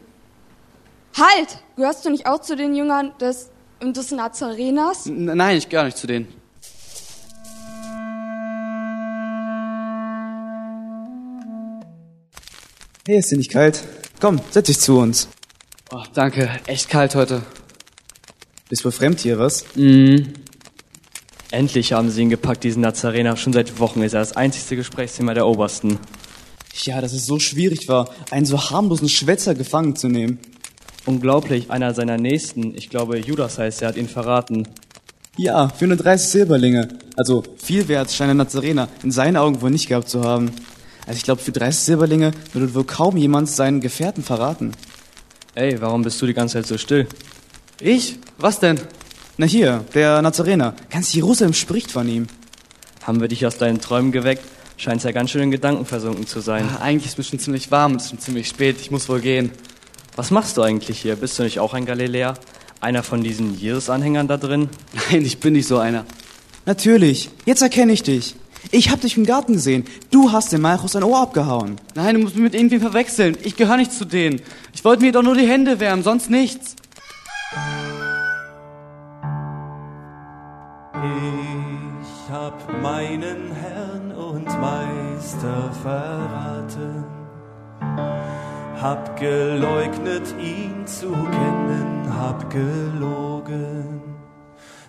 Halt! 1.14 1.58
Gehörst 1.76 2.06
du 2.06 2.10
nicht 2.10 2.26
auch 2.26 2.40
zu 2.40 2.56
den 2.56 2.74
Jüngern 2.74 3.12
des, 3.20 3.50
des 3.82 4.12
Nazareners? 4.12 5.06
N 5.06 5.26
nein, 5.26 5.58
ich 5.58 5.68
gehöre 5.68 5.84
nicht 5.84 5.98
zu 5.98 6.06
denen. 6.06 6.26
Hey, 13.08 13.18
ist 13.18 13.30
dir 13.30 13.36
nicht 13.36 13.52
kalt? 13.52 13.84
Komm, 14.18 14.40
setz 14.50 14.66
dich 14.66 14.80
zu 14.80 14.98
uns. 14.98 15.28
Oh, 15.92 16.02
danke. 16.12 16.50
Echt 16.66 16.88
kalt 16.88 17.14
heute. 17.14 17.42
Bist 18.68 18.84
wohl 18.84 18.90
fremd 18.90 19.20
hier, 19.20 19.38
was? 19.38 19.64
Mhm. 19.76 20.32
Endlich 21.52 21.92
haben 21.92 22.10
sie 22.10 22.22
ihn 22.22 22.30
gepackt, 22.30 22.64
diesen 22.64 22.82
Nazarener. 22.82 23.36
Schon 23.36 23.52
seit 23.52 23.78
Wochen 23.78 24.02
ist 24.02 24.14
er 24.14 24.18
das 24.18 24.34
einzigste 24.34 24.74
Gesprächsthema 24.74 25.34
der 25.34 25.46
Obersten. 25.46 26.00
Ja, 26.82 27.00
dass 27.00 27.12
es 27.12 27.26
so 27.26 27.38
schwierig 27.38 27.86
war, 27.86 28.10
einen 28.32 28.44
so 28.44 28.70
harmlosen 28.70 29.08
Schwätzer 29.08 29.54
gefangen 29.54 29.94
zu 29.94 30.08
nehmen. 30.08 30.40
Unglaublich, 31.04 31.70
einer 31.70 31.94
seiner 31.94 32.18
Nächsten, 32.18 32.74
ich 32.74 32.90
glaube 32.90 33.18
Judas 33.18 33.56
heißt 33.56 33.82
er, 33.82 33.88
hat 33.88 33.96
ihn 33.96 34.08
verraten. 34.08 34.66
Ja, 35.36 35.68
430 35.68 36.28
Silberlinge. 36.28 36.88
Also 37.16 37.44
viel 37.56 37.86
wert 37.86 38.10
scheint 38.10 38.30
der 38.30 38.34
Nazarener 38.34 38.88
in 39.04 39.12
seinen 39.12 39.36
Augen 39.36 39.62
wohl 39.62 39.70
nicht 39.70 39.86
gehabt 39.86 40.08
zu 40.08 40.24
haben. 40.24 40.50
Also 41.06 41.18
ich 41.18 41.24
glaube, 41.24 41.40
für 41.40 41.52
30 41.52 41.84
Silberlinge 41.84 42.32
würde 42.52 42.74
wohl 42.74 42.84
kaum 42.84 43.16
jemand 43.16 43.48
seinen 43.48 43.80
Gefährten 43.80 44.24
verraten. 44.24 44.72
Ey, 45.54 45.80
warum 45.80 46.02
bist 46.02 46.20
du 46.20 46.26
die 46.26 46.34
ganze 46.34 46.54
Zeit 46.54 46.66
so 46.66 46.76
still? 46.76 47.06
Ich? 47.80 48.18
Was 48.38 48.58
denn? 48.58 48.80
Na 49.38 49.46
hier, 49.46 49.84
der 49.94 50.20
Nazarener. 50.20 50.74
Ganz 50.90 51.12
Jerusalem 51.12 51.54
spricht 51.54 51.90
von 51.90 52.08
ihm. 52.08 52.26
Haben 53.02 53.20
wir 53.20 53.28
dich 53.28 53.46
aus 53.46 53.56
deinen 53.56 53.80
Träumen 53.80 54.10
geweckt? 54.10 54.42
Scheint's 54.78 55.04
ja 55.04 55.12
ganz 55.12 55.30
schön 55.30 55.42
in 55.42 55.50
Gedanken 55.50 55.86
versunken 55.86 56.26
zu 56.26 56.40
sein. 56.40 56.68
Ah, 56.68 56.82
eigentlich 56.82 57.12
ist 57.12 57.18
mir 57.18 57.24
schon 57.24 57.38
ziemlich 57.38 57.70
warm 57.70 57.92
und 57.92 57.98
es 57.98 58.04
ist 58.04 58.10
schon 58.10 58.18
ziemlich 58.18 58.48
spät. 58.48 58.76
Ich 58.80 58.90
muss 58.90 59.08
wohl 59.08 59.20
gehen. 59.20 59.50
Was 60.16 60.30
machst 60.30 60.56
du 60.56 60.62
eigentlich 60.62 61.00
hier? 61.00 61.16
Bist 61.16 61.38
du 61.38 61.44
nicht 61.44 61.60
auch 61.60 61.72
ein 61.72 61.86
Galiläer? 61.86 62.34
Einer 62.80 63.02
von 63.02 63.22
diesen 63.22 63.58
Jesus-Anhängern 63.58 64.28
da 64.28 64.36
drin? 64.36 64.68
Nein, 65.10 65.24
ich 65.24 65.38
bin 65.38 65.52
nicht 65.52 65.68
so 65.68 65.78
einer. 65.78 66.04
Natürlich. 66.66 67.30
Jetzt 67.44 67.62
erkenne 67.62 67.92
ich 67.92 68.02
dich. 68.02 68.34
Ich 68.70 68.90
hab 68.90 69.00
dich 69.00 69.16
im 69.16 69.24
Garten 69.24 69.54
gesehen. 69.54 69.84
Du 70.10 70.32
hast 70.32 70.52
dem 70.52 70.62
Malchus 70.62 70.96
ein 70.96 71.04
Ohr 71.04 71.20
abgehauen. 71.20 71.76
Nein, 71.94 72.14
du 72.16 72.20
musst 72.22 72.34
mich 72.34 72.44
mit 72.44 72.54
irgendwem 72.54 72.80
verwechseln. 72.80 73.36
Ich 73.42 73.56
gehöre 73.56 73.76
nicht 73.76 73.92
zu 73.92 74.04
denen. 74.04 74.40
Ich 74.74 74.84
wollte 74.84 75.02
mir 75.02 75.12
doch 75.12 75.22
nur 75.22 75.34
die 75.34 75.46
Hände 75.46 75.80
wärmen, 75.80 76.02
sonst 76.02 76.30
nichts. 76.30 76.76
Ich 82.02 82.32
hab 82.32 82.82
meinen 82.82 83.52
Herrn 83.52 84.12
und 84.12 84.46
Meister 84.60 85.70
verraten, 85.82 87.04
hab 88.80 89.18
geleugnet, 89.18 90.34
ihn 90.40 90.86
zu 90.86 91.12
kennen, 91.12 92.08
hab 92.18 92.50
gelogen, 92.50 94.00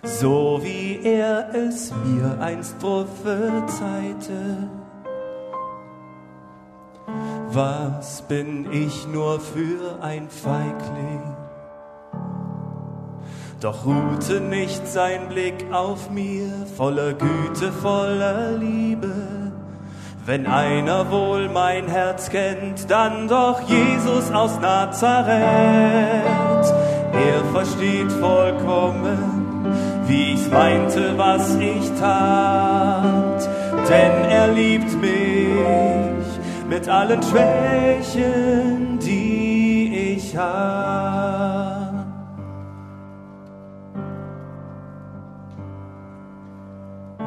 so 0.02 0.60
wie 0.62 1.00
er 1.02 1.54
es 1.54 1.92
mir 2.04 2.40
einst 2.40 2.78
prophezeite. 2.78 4.68
Was 7.50 8.22
bin 8.22 8.70
ich 8.70 9.06
nur 9.08 9.40
für 9.40 10.02
ein 10.02 10.28
Feigling? 10.28 11.22
Doch 13.60 13.84
ruhte 13.84 14.40
nicht 14.40 14.86
sein 14.86 15.28
Blick 15.28 15.64
auf 15.72 16.10
mir, 16.10 16.48
voller 16.76 17.14
Güte, 17.14 17.72
voller 17.72 18.52
Liebe. 18.52 19.12
Wenn 20.24 20.46
einer 20.46 21.10
wohl 21.10 21.48
mein 21.48 21.88
Herz 21.88 22.28
kennt, 22.28 22.90
dann 22.90 23.26
doch 23.26 23.62
Jesus 23.62 24.30
aus 24.30 24.60
Nazareth. 24.60 25.42
Er 27.14 27.44
versteht 27.52 28.12
vollkommen, 28.12 29.37
wie 30.08 30.32
ich 30.32 30.50
meinte, 30.50 31.16
was 31.16 31.54
ich 31.56 31.90
tat. 32.00 33.48
Denn 33.88 34.24
er 34.30 34.48
liebt 34.48 35.00
mich 35.00 36.28
mit 36.68 36.88
allen 36.88 37.22
Schwächen, 37.22 38.98
die 38.98 40.14
ich 40.16 40.36
habe. 40.36 42.06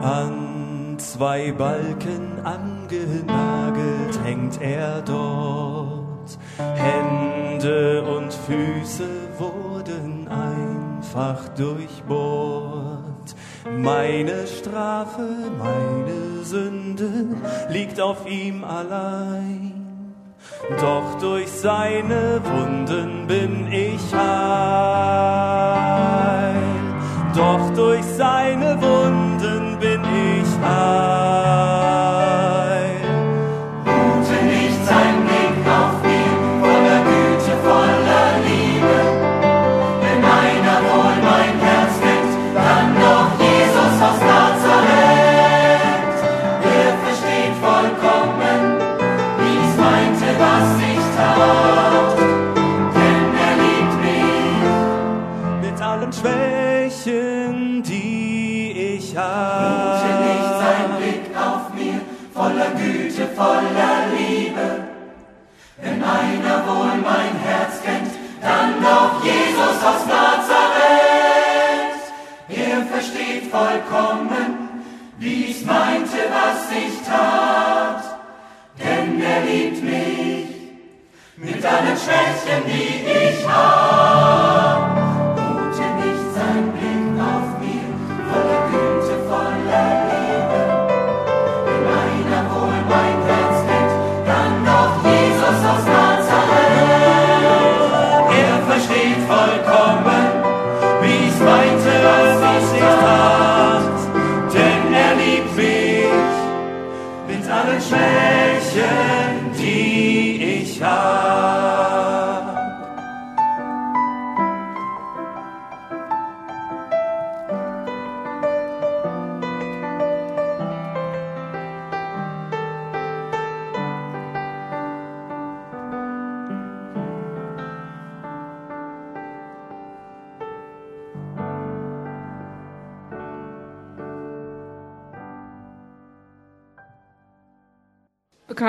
An 0.01 0.95
zwei 0.97 1.51
Balken 1.51 2.39
angenagelt 2.43 4.19
hängt 4.23 4.59
er 4.61 5.01
dort. 5.01 6.37
Hände 6.57 8.03
und 8.03 8.33
Füße 8.33 9.07
wurden 9.37 9.70
einfach 11.11 11.49
durchbohrt. 11.57 13.35
Meine 13.77 14.47
Strafe, 14.47 15.27
meine 15.57 16.43
Sünde 16.43 17.27
liegt 17.69 17.99
auf 17.99 18.25
ihm 18.25 18.63
allein. 18.63 19.73
Doch 20.79 21.19
durch 21.19 21.49
seine 21.49 22.39
Wunden 22.43 23.27
bin 23.27 23.67
ich 23.71 23.99
heil. 24.13 24.31
Doch 27.35 27.73
durch 27.75 28.03
seine 28.17 28.81
Wunden 28.81 29.77
bin 29.79 30.01
ich 30.01 30.47
heil. 30.65 31.40
Vollkommen, 73.51 74.69
wie 75.19 75.45
ich's 75.45 75.65
meinte, 75.65 76.17
was 76.39 76.71
ich 76.71 77.05
tat. 77.05 78.03
Denn 78.79 79.21
er 79.21 79.41
liebt 79.41 79.83
mich 79.83 80.47
mit 81.35 81.65
allen 81.65 81.97
Schwächen, 81.97 82.63
die 82.65 83.05
ich 83.05 83.47
hab. 83.47 84.80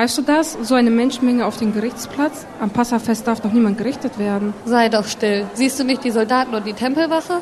Begreifst 0.02 0.18
du 0.18 0.22
das? 0.22 0.58
So 0.62 0.74
eine 0.74 0.90
Menschenmenge 0.90 1.46
auf 1.46 1.58
dem 1.58 1.72
Gerichtsplatz? 1.72 2.44
Am 2.60 2.70
Passafest 2.70 3.24
darf 3.28 3.38
doch 3.38 3.52
niemand 3.52 3.78
gerichtet 3.78 4.18
werden. 4.18 4.52
Sei 4.64 4.88
doch 4.88 5.06
still. 5.06 5.46
Siehst 5.54 5.78
du 5.78 5.84
nicht 5.84 6.02
die 6.02 6.10
Soldaten 6.10 6.52
und 6.56 6.66
die 6.66 6.72
Tempelwache? 6.72 7.34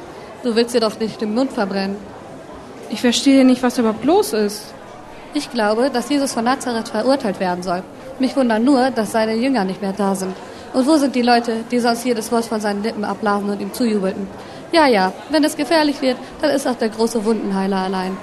Du 0.42 0.54
willst 0.54 0.74
dir 0.74 0.80
doch 0.80 1.00
nicht 1.00 1.22
den 1.22 1.34
Mund 1.34 1.54
verbrennen. 1.54 1.96
Ich 2.90 3.00
verstehe 3.00 3.46
nicht, 3.46 3.62
was 3.62 3.78
überhaupt 3.78 4.04
los 4.04 4.34
ist. 4.34 4.74
Ich 5.32 5.50
glaube, 5.50 5.88
dass 5.88 6.10
Jesus 6.10 6.34
von 6.34 6.44
Nazareth 6.44 6.90
verurteilt 6.90 7.40
werden 7.40 7.62
soll. 7.62 7.82
Mich 8.18 8.36
wundert 8.36 8.62
nur, 8.62 8.90
dass 8.90 9.12
seine 9.12 9.36
Jünger 9.36 9.64
nicht 9.64 9.80
mehr 9.80 9.94
da 9.94 10.14
sind. 10.14 10.34
Und 10.74 10.86
wo 10.86 10.98
sind 10.98 11.14
die 11.14 11.22
Leute, 11.22 11.64
die 11.70 11.78
sonst 11.78 12.04
jedes 12.04 12.30
Wort 12.30 12.44
von 12.44 12.60
seinen 12.60 12.82
Lippen 12.82 13.06
abblasen 13.06 13.48
und 13.48 13.62
ihm 13.62 13.72
zujubelten? 13.72 14.26
Ja, 14.70 14.86
ja, 14.86 15.14
wenn 15.30 15.44
es 15.44 15.56
gefährlich 15.56 16.02
wird, 16.02 16.18
dann 16.42 16.50
ist 16.50 16.68
auch 16.68 16.76
der 16.76 16.90
große 16.90 17.24
Wundenheiler 17.24 17.78
allein. 17.78 18.18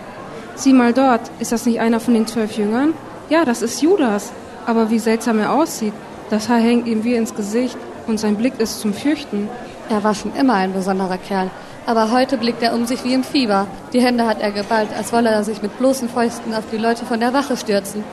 Sieh 0.53 0.74
mal 0.74 0.94
dort, 0.94 1.22
ist 1.39 1.51
das 1.51 1.65
nicht 1.65 1.79
einer 1.79 2.00
von 2.00 2.13
den 2.13 2.27
zwölf 2.27 2.56
Jüngern? 2.56 2.94
Ja, 3.29 3.43
das 3.43 3.62
ist 3.62 3.81
Judas. 3.81 4.31
Aber 4.65 4.89
wie 4.89 5.00
seltsam 5.00 5.39
er 5.39 5.53
aussieht. 5.53 5.93
Das 6.29 6.50
Haar 6.50 6.60
hängt 6.60 6.88
ihm 6.88 7.03
wie 7.03 7.15
ins 7.15 7.36
Gesicht 7.36 7.77
und 8.07 8.19
sein 8.19 8.36
Blick 8.36 8.60
ist 8.60 8.79
zum 8.79 8.93
Fürchten. 8.93 9.50
Er 9.89 10.03
war 10.03 10.13
schon 10.13 10.36
immer 10.36 10.55
ein 10.55 10.74
besonderer 10.74 11.17
Kerl. 11.17 11.50
Aber 11.86 12.12
heute 12.12 12.38
blickt 12.38 12.62
er 12.62 12.74
um 12.74 12.86
sich 12.86 13.03
wie 13.05 13.13
im 13.13 13.24
Fieber. 13.24 13.67
Die 13.93 14.01
Hände 14.01 14.25
hat 14.25 14.41
er 14.41 14.51
geballt, 14.51 14.89
als 14.98 15.13
wolle 15.13 15.29
er 15.29 15.43
sich 15.43 15.62
mit 15.62 15.77
bloßen 15.77 16.10
Fäusten 16.10 16.53
auf 16.53 16.65
die 16.72 16.77
Leute 16.77 17.05
von 17.05 17.19
der 17.19 17.34
Wache 17.34 17.55
stürzen. 17.55 18.03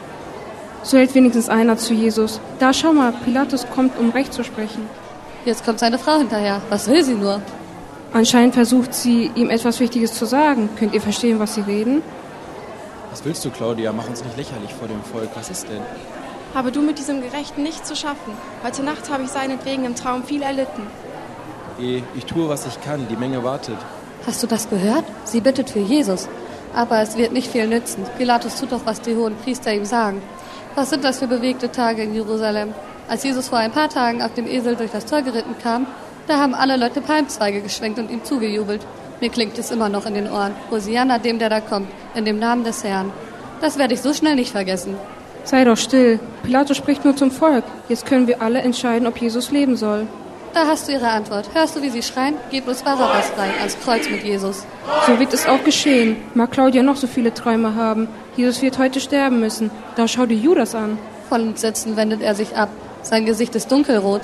So 0.85 0.97
hält 0.97 1.15
wenigstens 1.15 1.49
einer 1.49 1.77
zu 1.77 1.95
Jesus. 1.95 2.41
Da 2.61 2.73
schau 2.73 2.93
mal, 2.93 3.13
Pilatus 3.25 3.67
kommt, 3.75 3.99
um 3.99 4.11
Recht 4.11 4.33
zu 4.33 4.45
sprechen. 4.45 4.89
Jetzt 5.45 5.65
kommt 5.65 5.81
seine 5.81 5.99
Frau 5.99 6.19
hinterher. 6.19 6.61
Was 6.71 6.89
will 6.89 7.03
sie 7.03 7.15
nur? 7.15 7.41
Anscheinend 8.13 8.55
versucht 8.55 8.95
sie, 8.95 9.31
ihm 9.35 9.51
etwas 9.51 9.81
Wichtiges 9.81 10.15
zu 10.15 10.25
sagen. 10.25 10.69
Könnt 10.79 10.95
ihr 10.95 11.01
verstehen, 11.01 11.41
was 11.41 11.55
sie 11.55 11.63
reden? 11.63 12.03
Was 13.15 13.25
willst 13.25 13.45
du, 13.45 13.51
Claudia? 13.51 13.93
Mach 13.93 14.09
uns 14.09 14.25
nicht 14.25 14.37
lächerlich 14.37 14.75
vor 14.75 14.89
dem 14.89 15.01
Volk. 15.05 15.29
Was 15.37 15.49
ist 15.49 15.69
denn? 15.69 15.83
Habe 16.53 16.73
du 16.73 16.83
mit 16.83 16.99
diesem 16.99 17.23
Gerechten 17.23 17.63
nichts 17.63 17.87
zu 17.87 17.95
schaffen. 17.95 18.33
Heute 18.65 18.83
Nacht 18.83 19.09
habe 19.09 19.23
ich 19.23 19.29
seinetwegen 19.29 19.85
im 19.85 19.95
Traum 19.95 20.25
viel 20.25 20.43
erlitten. 20.43 20.83
Eh, 21.79 22.03
ich 22.17 22.25
tue, 22.25 22.49
was 22.49 22.67
ich 22.67 22.81
kann. 22.81 23.07
Die 23.09 23.15
Menge 23.15 23.45
wartet. 23.45 23.77
Hast 24.27 24.43
du 24.43 24.49
das 24.49 24.69
gehört? 24.69 25.05
Sie 25.23 25.41
bittet 25.41 25.71
für 25.71 25.79
Jesus. 25.79 26.29
Aber 26.75 27.03
es 27.03 27.17
wird 27.17 27.31
nicht 27.31 27.53
viel 27.53 27.69
nützen. 27.69 28.05
Pilatus 28.19 28.59
tut 28.59 28.73
doch, 28.73 28.85
was 28.85 29.01
die 29.01 29.15
hohen 29.15 29.37
Priester 29.37 29.73
ihm 29.73 29.85
sagen. 29.85 30.21
Was 30.75 30.91
sind 30.91 31.05
das 31.05 31.21
für 31.21 31.29
bewegte 31.29 31.71
Tage 31.71 32.03
in 32.03 32.15
Jerusalem? 32.15 32.75
Als 33.07 33.23
Jesus 33.23 33.47
vor 33.47 33.59
ein 33.59 33.71
paar 33.71 33.91
Tagen 33.91 34.23
auf 34.23 34.35
dem 34.35 34.49
Esel 34.49 34.75
durch 34.75 34.91
das 34.91 35.07
Tor 35.07 35.23
geritten 35.23 35.55
kam, 35.63 35.87
da 36.27 36.39
haben 36.41 36.53
alle 36.53 36.77
Leute 36.77 37.01
Palmzweige 37.01 37.61
geschwenkt 37.61 38.01
und 38.01 38.11
ihm 38.11 38.25
zugejubelt. 38.25 38.85
Mir 39.21 39.31
klingt 39.31 39.59
es 39.59 39.71
immer 39.71 39.89
noch 39.89 40.07
in 40.07 40.15
den 40.15 40.31
Ohren. 40.31 40.53
Hosianna 40.71 41.19
dem, 41.19 41.39
der 41.39 41.49
da 41.49 41.61
kommt, 41.61 41.89
in 42.15 42.25
dem 42.25 42.39
Namen 42.39 42.65
des 42.65 42.85
Herrn. 42.85 43.13
Das 43.61 43.79
werde 43.79 43.95
ich 43.95 44.03
so 44.03 44.13
schnell 44.13 44.35
nicht 44.35 44.51
vergessen. 44.53 44.97
Sei 45.45 45.65
doch 45.65 45.77
still. 45.77 46.19
Pilatus 46.43 46.77
spricht 46.77 47.05
nur 47.05 47.17
zum 47.17 47.31
Volk. 47.31 47.65
Jetzt 47.89 48.07
können 48.07 48.27
wir 48.27 48.43
alle 48.43 48.61
entscheiden, 48.61 49.07
ob 49.07 49.19
Jesus 49.19 49.51
leben 49.51 49.77
soll. 49.77 50.07
Da 50.55 50.67
hast 50.67 50.87
du 50.87 50.93
ihre 50.93 51.09
Antwort. 51.09 51.51
Hörst 51.53 51.75
du, 51.75 51.83
wie 51.83 51.91
sie 51.91 52.03
schreien? 52.03 52.37
Gib 52.51 52.69
uns 52.69 52.83
Barabbas 52.83 53.27
frei, 53.31 53.49
ans 53.59 53.77
Kreuz 53.85 54.09
mit 54.09 54.23
Jesus. 54.23 54.65
So 55.07 55.19
wird 55.19 55.35
es 55.35 55.47
auch 55.47 55.63
geschehen. 55.65 56.17
Mag 56.35 56.53
Claudia 56.53 56.83
noch 56.83 56.97
so 56.97 57.07
viele 57.07 57.35
Träume 57.35 57.75
haben. 57.75 58.09
Jesus 58.37 58.63
wird 58.63 58.79
heute 58.79 59.01
sterben 59.01 59.41
müssen. 59.41 59.71
Da 59.97 60.07
schau 60.07 60.27
dir 60.27 60.37
Judas 60.37 60.75
an. 60.75 60.97
Von 61.29 61.49
uns 61.49 61.61
Sitzen 61.61 61.97
wendet 61.97 62.23
er 62.23 62.35
sich 62.35 62.57
ab. 62.57 62.69
Sein 63.03 63.27
Gesicht 63.27 63.55
ist 63.57 63.73
dunkelrot. 63.73 64.23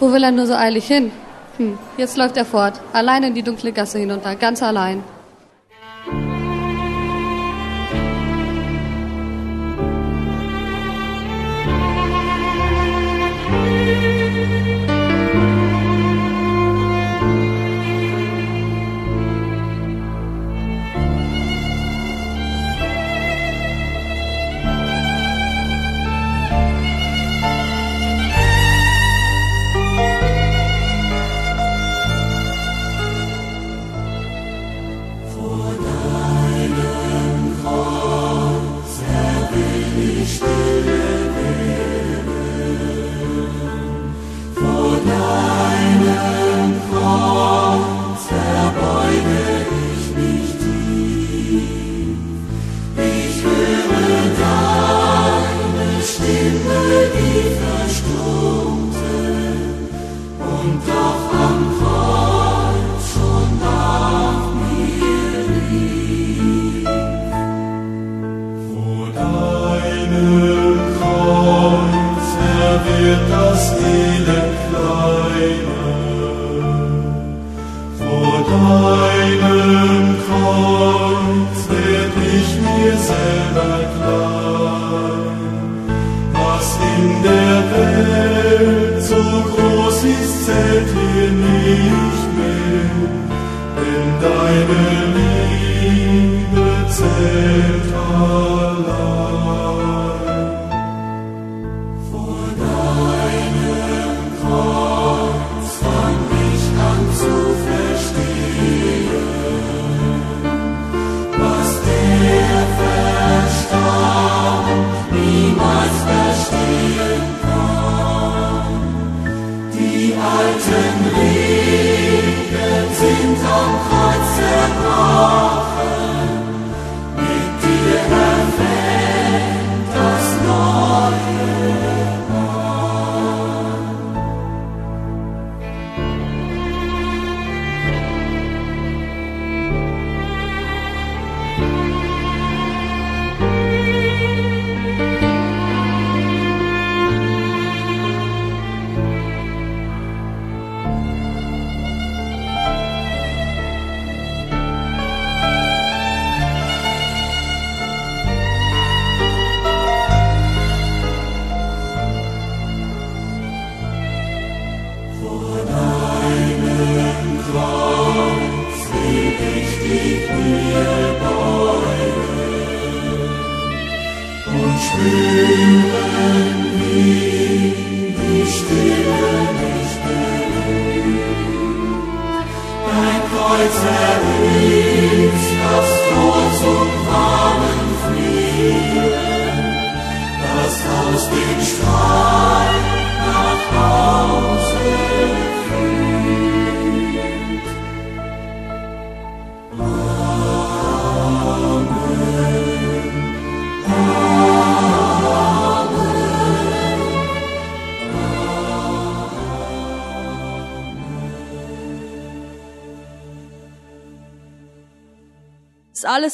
Wo 0.00 0.12
will 0.12 0.24
er 0.24 0.32
nur 0.32 0.46
so 0.46 0.54
eilig 0.54 0.86
hin? 0.86 1.12
Hm, 1.60 1.78
jetzt 1.98 2.16
läuft 2.16 2.38
er 2.38 2.46
fort, 2.46 2.80
allein 2.94 3.22
in 3.22 3.34
die 3.34 3.42
dunkle 3.42 3.70
Gasse 3.70 3.98
hinunter, 3.98 4.34
ganz 4.34 4.62
allein. 4.62 5.04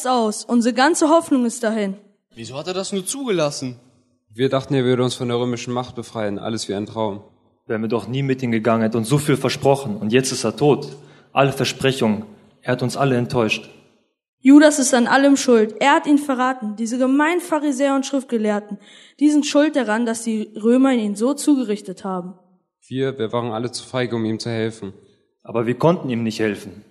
Alles 0.07 0.45
aus. 0.45 0.45
Unsere 0.45 0.75
ganze 0.75 1.09
Hoffnung 1.09 1.45
ist 1.45 1.63
dahin. 1.63 1.95
Wieso 2.35 2.57
hat 2.57 2.67
er 2.67 2.75
das 2.75 2.93
nur 2.93 3.05
zugelassen? 3.05 3.77
Wir 4.33 4.49
dachten, 4.49 4.75
er 4.75 4.85
würde 4.85 5.03
uns 5.03 5.15
von 5.15 5.29
der 5.29 5.39
römischen 5.39 5.73
Macht 5.73 5.95
befreien. 5.95 6.39
Alles 6.39 6.69
wie 6.69 6.75
ein 6.75 6.87
Traum. 6.87 7.23
Wären 7.67 7.83
wir 7.83 7.89
doch 7.89 8.07
nie 8.07 8.23
mit 8.23 8.43
ihm 8.43 8.53
gegangen, 8.53 8.83
hätte 8.83 8.99
uns 8.99 9.09
so 9.09 9.19
viel 9.19 9.37
versprochen 9.37 9.97
und 9.97 10.13
jetzt 10.13 10.31
ist 10.31 10.45
er 10.45 10.57
tot. 10.57 10.97
Alle 11.33 11.53
Versprechungen, 11.53 12.25
Er 12.63 12.73
hat 12.73 12.83
uns 12.83 12.97
alle 12.97 13.17
enttäuscht. 13.17 13.69
Judas 14.41 14.79
ist 14.79 14.95
an 14.95 15.07
allem 15.07 15.37
schuld. 15.37 15.75
Er 15.81 15.95
hat 15.95 16.07
ihn 16.07 16.19
verraten. 16.19 16.77
Diese 16.77 16.99
gemeinen 16.99 17.41
Pharisäer 17.41 17.95
und 17.95 18.07
Schriftgelehrten, 18.07 18.79
die 19.19 19.31
sind 19.31 19.47
schuld 19.47 19.75
daran, 19.75 20.07
dass 20.07 20.23
die 20.23 20.53
Römer 20.57 20.93
ihn 20.93 21.17
so 21.17 21.35
zugerichtet 21.35 22.05
haben. 22.05 22.35
Wir, 22.87 23.19
wir 23.19 23.33
waren 23.33 23.51
alle 23.53 23.73
zu 23.73 23.85
feige, 23.85 24.15
um 24.15 24.25
ihm 24.25 24.39
zu 24.39 24.51
helfen. 24.51 24.93
Aber 25.43 25.67
wir 25.67 25.77
konnten 25.77 26.09
ihm 26.11 26.23
nicht 26.23 26.39
helfen. 26.39 26.85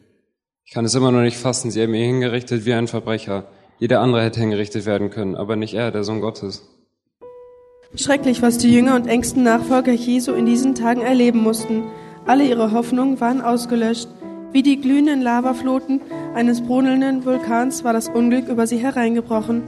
Ich 0.65 0.73
kann 0.73 0.83
es 0.83 0.95
immer 0.95 1.11
noch 1.11 1.21
nicht 1.21 1.37
fassen. 1.37 1.69
Sie 1.69 1.81
haben 1.81 1.93
ihn 1.93 2.05
hingerichtet 2.05 2.65
wie 2.65 2.73
ein 2.73 2.87
Verbrecher. 2.87 3.45
Jeder 3.77 4.01
andere 4.01 4.23
hätte 4.23 4.39
hingerichtet 4.39 4.87
werden 4.87 5.11
können, 5.11 5.35
aber 5.35 5.55
nicht 5.55 5.75
er, 5.75 5.91
der 5.91 6.03
Sohn 6.03 6.21
Gottes. 6.21 6.67
Schrecklich, 7.95 8.41
was 8.41 8.57
die 8.57 8.73
Jünger 8.73 8.95
und 8.95 9.05
engsten 9.05 9.43
Nachfolger 9.43 9.91
Jesu 9.91 10.33
in 10.33 10.47
diesen 10.47 10.73
Tagen 10.73 11.01
erleben 11.01 11.39
mussten. 11.39 11.83
Alle 12.25 12.45
ihre 12.45 12.71
Hoffnungen 12.71 13.19
waren 13.19 13.41
ausgelöscht. 13.41 14.07
Wie 14.53 14.63
die 14.63 14.81
glühenden 14.81 15.21
Lavafloten 15.21 16.01
eines 16.33 16.61
brodelnden 16.61 17.25
Vulkans 17.25 17.83
war 17.83 17.93
das 17.93 18.09
Unglück 18.09 18.47
über 18.47 18.65
sie 18.65 18.77
hereingebrochen. 18.77 19.61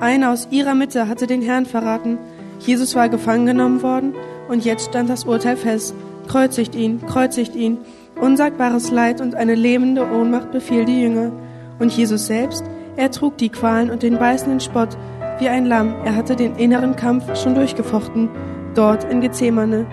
Einer 0.00 0.32
aus 0.32 0.48
ihrer 0.50 0.74
Mitte 0.74 1.08
hatte 1.08 1.26
den 1.26 1.42
Herrn 1.42 1.66
verraten. 1.66 2.18
Jesus 2.60 2.94
war 2.94 3.10
gefangen 3.10 3.46
genommen 3.46 3.82
worden 3.82 4.14
und 4.48 4.64
jetzt 4.64 4.88
stand 4.88 5.10
das 5.10 5.24
Urteil 5.24 5.58
fest. 5.58 5.94
Kreuzigt 6.26 6.74
ihn, 6.74 7.04
kreuzigt 7.06 7.54
ihn. 7.54 7.78
Unsagbares 8.20 8.90
Leid 8.90 9.20
und 9.20 9.34
eine 9.34 9.54
lähmende 9.54 10.04
Ohnmacht 10.10 10.50
befiel 10.50 10.84
die 10.84 11.02
Jünger. 11.02 11.32
Und 11.78 11.92
Jesus 11.96 12.26
selbst, 12.26 12.64
er 12.96 13.10
trug 13.10 13.38
die 13.38 13.48
Qualen 13.48 13.90
und 13.90 14.02
den 14.02 14.18
beißenden 14.18 14.60
Spott 14.60 14.96
wie 15.38 15.48
ein 15.48 15.66
Lamm. 15.66 15.94
Er 16.04 16.16
hatte 16.16 16.34
den 16.34 16.56
inneren 16.56 16.96
Kampf 16.96 17.36
schon 17.36 17.54
durchgefochten, 17.54 18.28
dort 18.74 19.04
in 19.04 19.20
Gethsemane. 19.20 19.86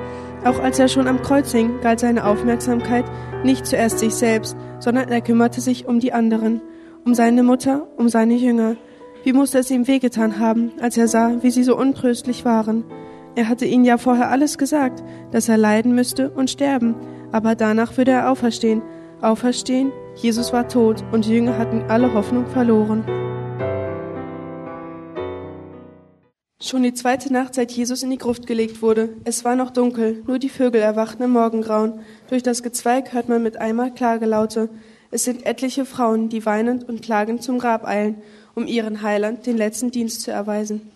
Auch 0.44 0.60
als 0.60 0.80
er 0.80 0.88
schon 0.88 1.08
am 1.08 1.22
Kreuz 1.22 1.52
hing, 1.52 1.82
galt 1.82 2.00
seine 2.00 2.26
Aufmerksamkeit 2.26 3.06
nicht 3.44 3.68
zuerst 3.68 4.00
sich 4.00 4.16
selbst, 4.16 4.58
sondern 4.80 5.10
er 5.10 5.22
kümmerte 5.22 5.62
sich 5.62 5.88
um 5.88 6.00
die 6.00 6.14
anderen, 6.14 6.62
um 7.06 7.14
seine 7.14 7.44
Mutter, 7.44 7.88
um 7.98 8.10
seine 8.10 8.36
Jünger. 8.36 8.76
Wie 9.24 9.34
musste 9.34 9.60
es 9.60 9.72
ihm 9.72 9.88
wehgetan 9.88 10.40
haben, 10.40 10.72
als 10.82 10.98
er 10.98 11.08
sah, 11.08 11.34
wie 11.42 11.52
sie 11.52 11.64
so 11.64 11.78
untröstlich 11.78 12.46
waren. 12.46 12.84
Er 13.36 13.50
hatte 13.50 13.66
ihnen 13.66 13.86
ja 13.86 13.98
vorher 13.98 14.30
alles 14.30 14.58
gesagt, 14.58 15.04
dass 15.32 15.50
er 15.50 15.58
leiden 15.58 15.94
müsste 15.94 16.30
und 16.32 16.50
sterben, 16.50 16.96
aber 17.32 17.56
danach 17.56 17.98
würde 17.98 18.12
er 18.12 18.32
auferstehen. 18.32 18.82
Auferstehen, 19.22 19.92
Jesus 20.16 20.54
war 20.54 20.68
tot 20.68 21.04
und 21.12 21.26
die 21.26 21.34
Jünger 21.34 21.58
hatten 21.58 21.84
alle 21.90 22.14
Hoffnung 22.14 22.48
verloren. 22.48 23.04
Schon 26.62 26.84
die 26.84 26.94
zweite 26.94 27.32
Nacht, 27.32 27.54
seit 27.54 27.72
Jesus 27.72 28.02
in 28.02 28.10
die 28.10 28.18
Gruft 28.18 28.48
gelegt 28.48 28.82
wurde. 28.82 29.10
Es 29.24 29.46
war 29.46 29.56
noch 29.56 29.72
dunkel, 29.72 30.24
nur 30.26 30.40
die 30.40 30.50
Vögel 30.50 30.82
erwachten 30.82 31.22
im 31.24 31.32
Morgengrauen. 31.32 32.00
Durch 32.30 32.44
das 32.44 32.64
Gezweig 32.64 33.14
hört 33.14 33.30
man 33.30 33.44
mit 33.44 33.58
einmal 33.58 33.94
Klagelaute. 33.94 34.70
Es 35.12 35.26
sind 35.26 35.46
etliche 35.46 35.86
Frauen, 35.86 36.30
die 36.30 36.46
weinend 36.46 36.88
und 36.88 37.02
klagend 37.02 37.44
zum 37.44 37.60
Grab 37.60 37.86
eilen, 37.86 38.22
um 38.56 38.68
ihren 38.68 39.02
Heiland 39.02 39.46
den 39.46 39.58
letzten 39.58 39.92
Dienst 39.92 40.22
zu 40.22 40.32
erweisen. 40.32 40.90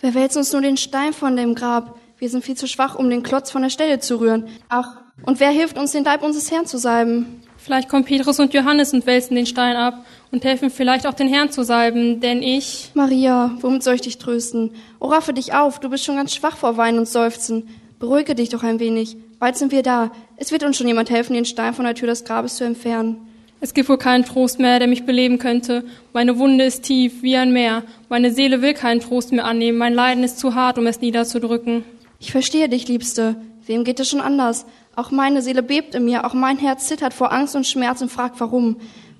Wer 0.00 0.14
wälzt 0.14 0.36
uns 0.36 0.52
nur 0.52 0.62
den 0.62 0.76
Stein 0.76 1.12
von 1.12 1.36
dem 1.36 1.54
Grab? 1.54 1.98
Wir 2.18 2.28
sind 2.28 2.44
viel 2.44 2.56
zu 2.56 2.66
schwach, 2.66 2.94
um 2.94 3.08
den 3.08 3.22
Klotz 3.22 3.50
von 3.50 3.62
der 3.62 3.70
Stelle 3.70 4.00
zu 4.00 4.20
rühren. 4.20 4.48
Ach, 4.68 5.03
und 5.22 5.40
wer 5.40 5.50
hilft 5.50 5.78
uns, 5.78 5.92
den 5.92 6.04
Leib 6.04 6.22
unseres 6.22 6.50
Herrn 6.50 6.66
zu 6.66 6.78
salben? 6.78 7.40
Vielleicht 7.56 7.88
kommen 7.88 8.04
Petrus 8.04 8.40
und 8.40 8.52
Johannes 8.52 8.92
und 8.92 9.06
wälzen 9.06 9.36
den 9.36 9.46
Stein 9.46 9.76
ab 9.76 10.04
und 10.32 10.44
helfen 10.44 10.68
vielleicht 10.68 11.06
auch 11.06 11.14
den 11.14 11.28
Herrn 11.28 11.50
zu 11.50 11.64
salben, 11.64 12.20
denn 12.20 12.42
ich. 12.42 12.90
Maria, 12.94 13.56
womit 13.60 13.82
soll 13.82 13.94
ich 13.94 14.02
dich 14.02 14.18
trösten? 14.18 14.72
Oh, 15.00 15.06
raffe 15.06 15.32
dich 15.32 15.54
auf, 15.54 15.80
du 15.80 15.88
bist 15.88 16.04
schon 16.04 16.16
ganz 16.16 16.34
schwach 16.34 16.56
vor 16.56 16.76
Weinen 16.76 16.98
und 16.98 17.08
Seufzen. 17.08 17.68
Beruhige 17.98 18.34
dich 18.34 18.50
doch 18.50 18.62
ein 18.62 18.80
wenig. 18.80 19.16
Bald 19.38 19.56
sind 19.56 19.72
wir 19.72 19.82
da. 19.82 20.10
Es 20.36 20.52
wird 20.52 20.62
uns 20.62 20.76
schon 20.76 20.88
jemand 20.88 21.08
helfen, 21.08 21.32
den 21.32 21.46
Stein 21.46 21.72
von 21.72 21.86
der 21.86 21.94
Tür 21.94 22.08
des 22.08 22.24
Grabes 22.24 22.56
zu 22.56 22.64
entfernen. 22.64 23.16
Es 23.60 23.72
gibt 23.72 23.88
wohl 23.88 23.96
keinen 23.96 24.26
Trost 24.26 24.58
mehr, 24.58 24.78
der 24.78 24.88
mich 24.88 25.06
beleben 25.06 25.38
könnte. 25.38 25.84
Meine 26.12 26.38
Wunde 26.38 26.64
ist 26.64 26.82
tief 26.82 27.22
wie 27.22 27.36
ein 27.36 27.52
Meer. 27.52 27.82
Meine 28.10 28.30
Seele 28.30 28.60
will 28.60 28.74
keinen 28.74 29.00
Trost 29.00 29.32
mehr 29.32 29.46
annehmen. 29.46 29.78
Mein 29.78 29.94
Leiden 29.94 30.22
ist 30.22 30.38
zu 30.38 30.54
hart, 30.54 30.76
um 30.76 30.86
es 30.86 31.00
niederzudrücken. 31.00 31.82
Ich 32.20 32.30
verstehe 32.30 32.68
dich, 32.68 32.88
Liebste. 32.88 33.36
Wem 33.66 33.84
geht 33.84 34.00
es 34.00 34.10
schon 34.10 34.20
anders? 34.20 34.66
Auch 34.96 35.10
meine 35.10 35.42
Seele 35.42 35.62
bebt 35.62 35.94
in 35.94 36.04
mir, 36.04 36.24
auch 36.24 36.34
mein 36.34 36.58
Herz 36.58 36.86
zittert 36.86 37.14
vor 37.14 37.32
Angst 37.32 37.56
und 37.56 37.66
Schmerz 37.66 38.00
und 38.00 38.12
fragt, 38.12 38.40
warum. 38.40 38.76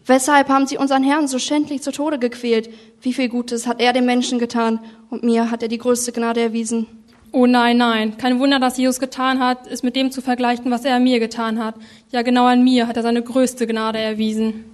Weshalb 0.07 0.49
haben 0.49 0.67
sie 0.67 0.77
unseren 0.77 1.03
Herrn 1.03 1.29
so 1.29 1.39
schändlich 1.39 1.83
zu 1.83 1.91
Tode 1.91 2.19
gequält? 2.19 2.71
Wie 3.01 3.13
viel 3.13 3.29
Gutes 3.29 3.67
hat 3.67 3.81
er 3.81 3.93
den 3.93 4.05
Menschen 4.05 4.39
getan 4.39 4.79
und 5.11 5.25
mir 5.25 5.51
hat 5.51 5.63
er 5.63 5.69
die 5.69 5.79
größte 5.79 6.13
Gnade 6.13 6.41
erwiesen? 6.41 6.87
Oh 7.33 7.47
nein, 7.47 7.79
nein. 7.79 8.17
Kein 8.17 8.39
Wunder, 8.39 8.61
dass 8.61 8.77
Jesus 8.77 9.01
getan 9.01 9.41
hat, 9.41 9.67
ist 9.67 9.83
mit 9.83 9.97
dem 9.97 10.13
zu 10.13 10.21
vergleichen, 10.21 10.71
was 10.71 10.85
er 10.85 11.01
mir 11.01 11.19
getan 11.19 11.59
hat. 11.59 11.75
Ja, 12.13 12.23
genau 12.23 12.45
an 12.45 12.63
mir 12.63 12.87
hat 12.87 12.97
er 12.97 13.03
seine 13.03 13.23
größte 13.23 13.67
Gnade 13.67 13.99
erwiesen. 13.99 14.65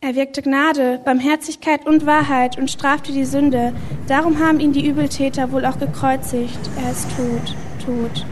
Er 0.00 0.14
wirkte 0.14 0.40
Gnade, 0.40 1.00
Barmherzigkeit 1.04 1.84
und 1.84 2.06
Wahrheit 2.06 2.56
und 2.56 2.70
strafte 2.70 3.12
die 3.12 3.24
Sünde. 3.24 3.74
Darum 4.06 4.38
haben 4.38 4.60
ihn 4.60 4.72
die 4.72 4.86
Übeltäter 4.86 5.52
wohl 5.52 5.66
auch 5.66 5.78
gekreuzigt. 5.78 6.70
Er 6.82 6.92
ist 6.92 7.08
tot, 7.16 7.54
tot. 7.84 8.24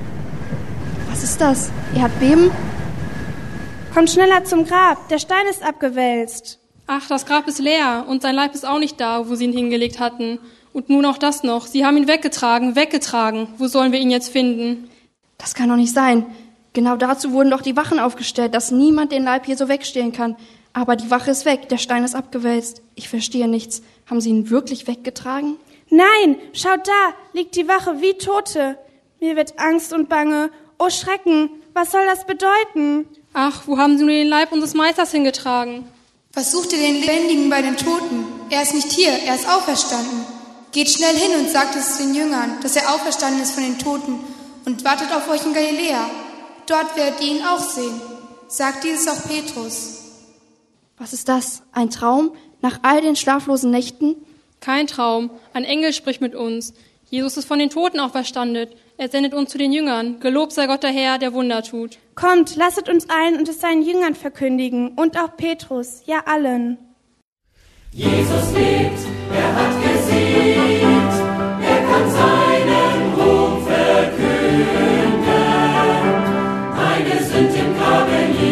Was 1.14 1.22
ist 1.22 1.40
das? 1.40 1.70
Er 1.94 2.02
hat 2.02 2.18
Beben? 2.18 2.50
Kommt 3.94 4.10
schneller 4.10 4.42
zum 4.42 4.64
Grab, 4.64 5.08
der 5.10 5.20
Stein 5.20 5.46
ist 5.48 5.62
abgewälzt. 5.62 6.58
Ach, 6.88 7.06
das 7.06 7.24
Grab 7.24 7.46
ist 7.46 7.60
leer 7.60 8.04
und 8.08 8.20
sein 8.20 8.34
Leib 8.34 8.52
ist 8.52 8.66
auch 8.66 8.80
nicht 8.80 9.00
da, 9.00 9.28
wo 9.28 9.36
sie 9.36 9.44
ihn 9.44 9.52
hingelegt 9.52 10.00
hatten. 10.00 10.40
Und 10.72 10.90
nun 10.90 11.04
auch 11.04 11.16
das 11.16 11.44
noch. 11.44 11.68
Sie 11.68 11.86
haben 11.86 11.96
ihn 11.96 12.08
weggetragen, 12.08 12.74
weggetragen. 12.74 13.46
Wo 13.58 13.68
sollen 13.68 13.92
wir 13.92 14.00
ihn 14.00 14.10
jetzt 14.10 14.30
finden? 14.30 14.90
Das 15.38 15.54
kann 15.54 15.68
doch 15.68 15.76
nicht 15.76 15.94
sein. 15.94 16.26
Genau 16.72 16.96
dazu 16.96 17.30
wurden 17.30 17.50
doch 17.50 17.62
die 17.62 17.76
Wachen 17.76 18.00
aufgestellt, 18.00 18.52
dass 18.52 18.72
niemand 18.72 19.12
den 19.12 19.22
Leib 19.22 19.46
hier 19.46 19.56
so 19.56 19.68
wegstehlen 19.68 20.10
kann. 20.10 20.34
Aber 20.72 20.96
die 20.96 21.12
Wache 21.12 21.30
ist 21.30 21.44
weg, 21.44 21.68
der 21.68 21.78
Stein 21.78 22.02
ist 22.02 22.16
abgewälzt. 22.16 22.82
Ich 22.96 23.08
verstehe 23.08 23.46
nichts. 23.46 23.82
Haben 24.10 24.20
sie 24.20 24.30
ihn 24.30 24.50
wirklich 24.50 24.88
weggetragen? 24.88 25.58
Nein, 25.90 26.38
schaut 26.54 26.88
da, 26.88 27.14
liegt 27.34 27.54
die 27.54 27.68
Wache 27.68 28.00
wie 28.00 28.14
Tote. 28.14 28.76
Mir 29.20 29.36
wird 29.36 29.60
Angst 29.60 29.92
und 29.92 30.08
Bange. 30.08 30.50
Oh 30.78 30.90
Schrecken, 30.90 31.50
was 31.72 31.92
soll 31.92 32.04
das 32.06 32.26
bedeuten? 32.26 33.06
Ach, 33.32 33.62
wo 33.66 33.78
haben 33.78 33.96
sie 33.98 34.04
nur 34.04 34.12
den 34.12 34.28
Leib 34.28 34.52
unseres 34.52 34.74
Meisters 34.74 35.12
hingetragen? 35.12 35.84
Was 36.32 36.50
sucht 36.50 36.72
ihr 36.72 36.78
den 36.78 37.00
Lebendigen 37.00 37.48
bei 37.48 37.62
den 37.62 37.76
Toten? 37.76 38.24
Er 38.50 38.62
ist 38.62 38.74
nicht 38.74 38.90
hier, 38.90 39.10
er 39.10 39.36
ist 39.36 39.48
auferstanden. 39.48 40.24
Geht 40.72 40.90
schnell 40.90 41.14
hin 41.14 41.38
und 41.38 41.50
sagt 41.50 41.76
es 41.76 41.98
den 41.98 42.14
Jüngern, 42.14 42.58
dass 42.62 42.74
er 42.74 42.92
auferstanden 42.92 43.40
ist 43.42 43.52
von 43.52 43.62
den 43.62 43.78
Toten 43.78 44.18
und 44.64 44.84
wartet 44.84 45.12
auf 45.12 45.28
euch 45.28 45.46
in 45.46 45.54
Galiläa. 45.54 46.10
Dort 46.66 46.96
werdet 46.96 47.20
ihr 47.20 47.36
ihn 47.36 47.44
auch 47.44 47.60
sehen. 47.60 48.00
Sagt 48.48 48.82
dieses 48.82 49.06
auch 49.06 49.28
Petrus. 49.28 50.00
Was 50.98 51.12
ist 51.12 51.28
das? 51.28 51.62
Ein 51.72 51.90
Traum? 51.90 52.32
Nach 52.62 52.80
all 52.82 53.00
den 53.00 53.16
schlaflosen 53.16 53.70
Nächten? 53.70 54.16
Kein 54.60 54.86
Traum. 54.86 55.30
Ein 55.52 55.64
Engel 55.64 55.92
spricht 55.92 56.20
mit 56.20 56.34
uns. 56.34 56.72
Jesus 57.10 57.36
ist 57.36 57.46
von 57.46 57.58
den 57.58 57.70
Toten 57.70 58.00
auferstanden. 58.00 58.68
Er 58.96 59.08
sendet 59.08 59.34
uns 59.34 59.50
zu 59.50 59.58
den 59.58 59.72
Jüngern. 59.72 60.20
Gelobt 60.20 60.52
sei 60.52 60.68
Gott 60.68 60.84
der 60.84 60.90
Herr, 60.90 61.18
der 61.18 61.32
Wunder 61.32 61.64
tut. 61.64 61.98
Kommt, 62.14 62.54
lasset 62.54 62.88
uns 62.88 63.10
ein 63.10 63.36
und 63.36 63.48
es 63.48 63.60
seinen 63.60 63.82
Jüngern 63.82 64.14
verkündigen 64.14 64.92
und 64.96 65.18
auch 65.18 65.36
Petrus, 65.36 66.02
ja 66.06 66.22
allen. 66.26 66.78
Jesus 67.90 68.52
lebt, 68.54 68.98
er 69.34 69.54
hat 69.56 69.82
gesiegt, 69.82 71.14
er 71.60 71.80
kann 71.88 72.10
seinen 72.10 73.14
Ruhm 73.14 73.66
verkünden. 73.66 75.24
Meine 76.76 77.24
Sünd 77.24 77.52
im 77.56 77.76
Grabe 77.76 78.43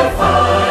ob 0.00 0.18
der 0.18 0.63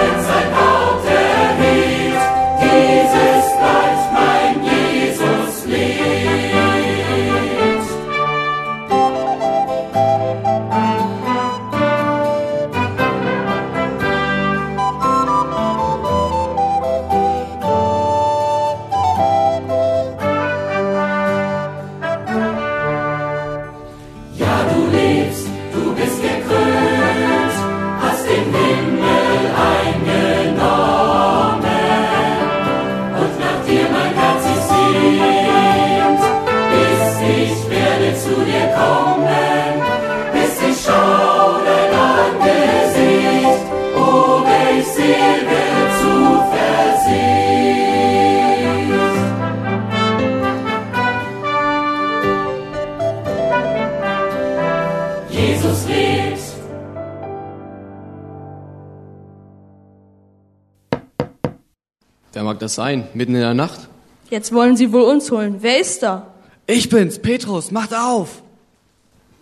Das 62.73 62.77
sein? 62.77 63.07
Mitten 63.13 63.35
in 63.35 63.41
der 63.41 63.53
Nacht? 63.53 63.87
Jetzt 64.31 64.51
wollen 64.51 64.75
sie 64.75 64.91
wohl 64.91 65.03
uns 65.03 65.29
holen. 65.29 65.57
Wer 65.59 65.79
ist 65.79 66.01
da? 66.01 66.33
Ich 66.65 66.89
bin's, 66.89 67.19
Petrus, 67.19 67.69
macht 67.69 67.93
auf! 67.93 68.41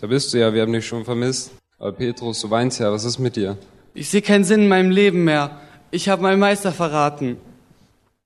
Da 0.02 0.08
bist 0.08 0.34
du 0.34 0.40
ja, 0.40 0.54
wir 0.54 0.64
haben 0.64 0.74
dich 0.74 0.86
schon 0.86 1.06
vermisst. 1.06 1.52
Aber 1.80 1.94
Petrus, 1.94 2.42
du 2.42 2.50
weinst 2.50 2.82
ja, 2.82 2.92
was 2.92 3.06
ist 3.06 3.20
mit 3.20 3.38
dir? 3.38 3.56
Ich 3.94 4.10
sehe 4.10 4.22
keinen 4.22 4.44
Sinn 4.44 4.64
in 4.64 4.68
meinem 4.68 4.92
Leben 4.92 5.24
mehr. 5.24 5.62
Ich 5.92 6.10
habe 6.10 6.22
meinen 6.22 6.42
Meister 6.42 6.74
verraten. 6.74 7.38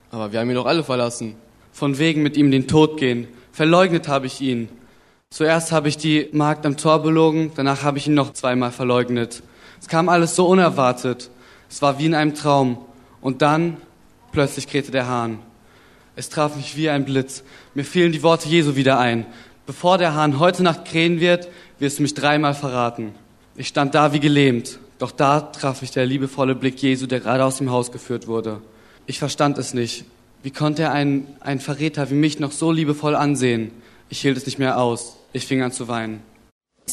Aber 0.10 0.32
wir 0.32 0.40
haben 0.40 0.50
ihn 0.50 0.56
doch 0.56 0.66
alle 0.66 0.84
verlassen. 0.84 1.36
Von 1.72 2.00
wegen 2.00 2.24
mit 2.24 2.36
ihm 2.36 2.50
den 2.50 2.68
Tod 2.68 2.98
gehen. 2.98 3.28
Verleugnet 3.52 4.08
habe 4.08 4.26
ich 4.26 4.42
ihn. 4.42 4.70
Zuerst 5.30 5.72
habe 5.72 5.88
ich 5.88 5.98
die 5.98 6.30
Magd 6.32 6.66
am 6.66 6.78
Tor 6.78 7.04
belogen, 7.04 7.52
danach 7.56 7.84
habe 7.84 8.00
ich 8.00 8.08
ihn 8.08 8.16
noch 8.16 8.34
zweimal 8.34 8.72
verleugnet. 8.72 9.44
Es 9.80 9.88
kam 9.88 10.10
alles 10.10 10.36
so 10.36 10.48
unerwartet. 10.48 11.30
Es 11.70 11.84
war 11.84 12.00
wie 12.00 12.08
in 12.08 12.16
einem 12.16 12.34
Traum. 12.34 12.80
Und 13.22 13.44
dann 13.44 13.78
plötzlich 14.36 14.68
krähte 14.68 14.92
der 14.92 15.08
Hahn. 15.08 15.40
Es 16.18 16.30
traf 16.30 16.58
mich 16.58 16.76
wie 16.76 16.90
ein 16.90 17.06
Blitz. 17.06 17.42
Mir 17.74 17.86
fielen 17.86 18.12
die 18.12 18.22
Worte 18.22 18.50
Jesu 18.50 18.76
wieder 18.76 19.00
ein. 19.00 19.26
Bevor 19.66 19.98
der 19.98 20.14
Hahn 20.14 20.40
heute 20.40 20.62
Nacht 20.62 20.84
krähen 20.84 21.22
wird, 21.22 21.48
wirst 21.80 22.00
du 22.00 22.04
mich 22.04 22.16
dreimal 22.16 22.54
verraten. 22.54 23.16
Ich 23.56 23.70
stand 23.70 23.96
da 23.96 24.12
wie 24.12 24.20
gelähmt. 24.20 24.78
Doch 25.00 25.12
da 25.12 25.40
traf 25.40 25.82
mich 25.82 25.92
der 25.92 26.06
liebevolle 26.06 26.54
Blick 26.54 26.82
Jesu, 26.82 27.08
der 27.08 27.22
gerade 27.22 27.46
aus 27.46 27.60
dem 27.60 27.72
Haus 27.72 27.94
geführt 27.94 28.28
wurde. 28.28 28.62
Ich 29.06 29.20
verstand 29.20 29.58
es 29.58 29.74
nicht. 29.74 30.04
Wie 30.44 30.52
konnte 30.52 30.84
er 30.84 30.92
einen, 30.92 31.28
einen 31.40 31.62
Verräter 31.62 32.10
wie 32.10 32.16
mich 32.16 32.38
noch 32.38 32.52
so 32.52 32.74
liebevoll 32.74 33.16
ansehen? 33.16 33.72
Ich 34.10 34.20
hielt 34.20 34.36
es 34.36 34.46
nicht 34.46 34.60
mehr 34.60 34.80
aus. 34.82 35.16
Ich 35.32 35.48
fing 35.48 35.62
an 35.62 35.72
zu 35.72 35.88
weinen. 35.88 36.20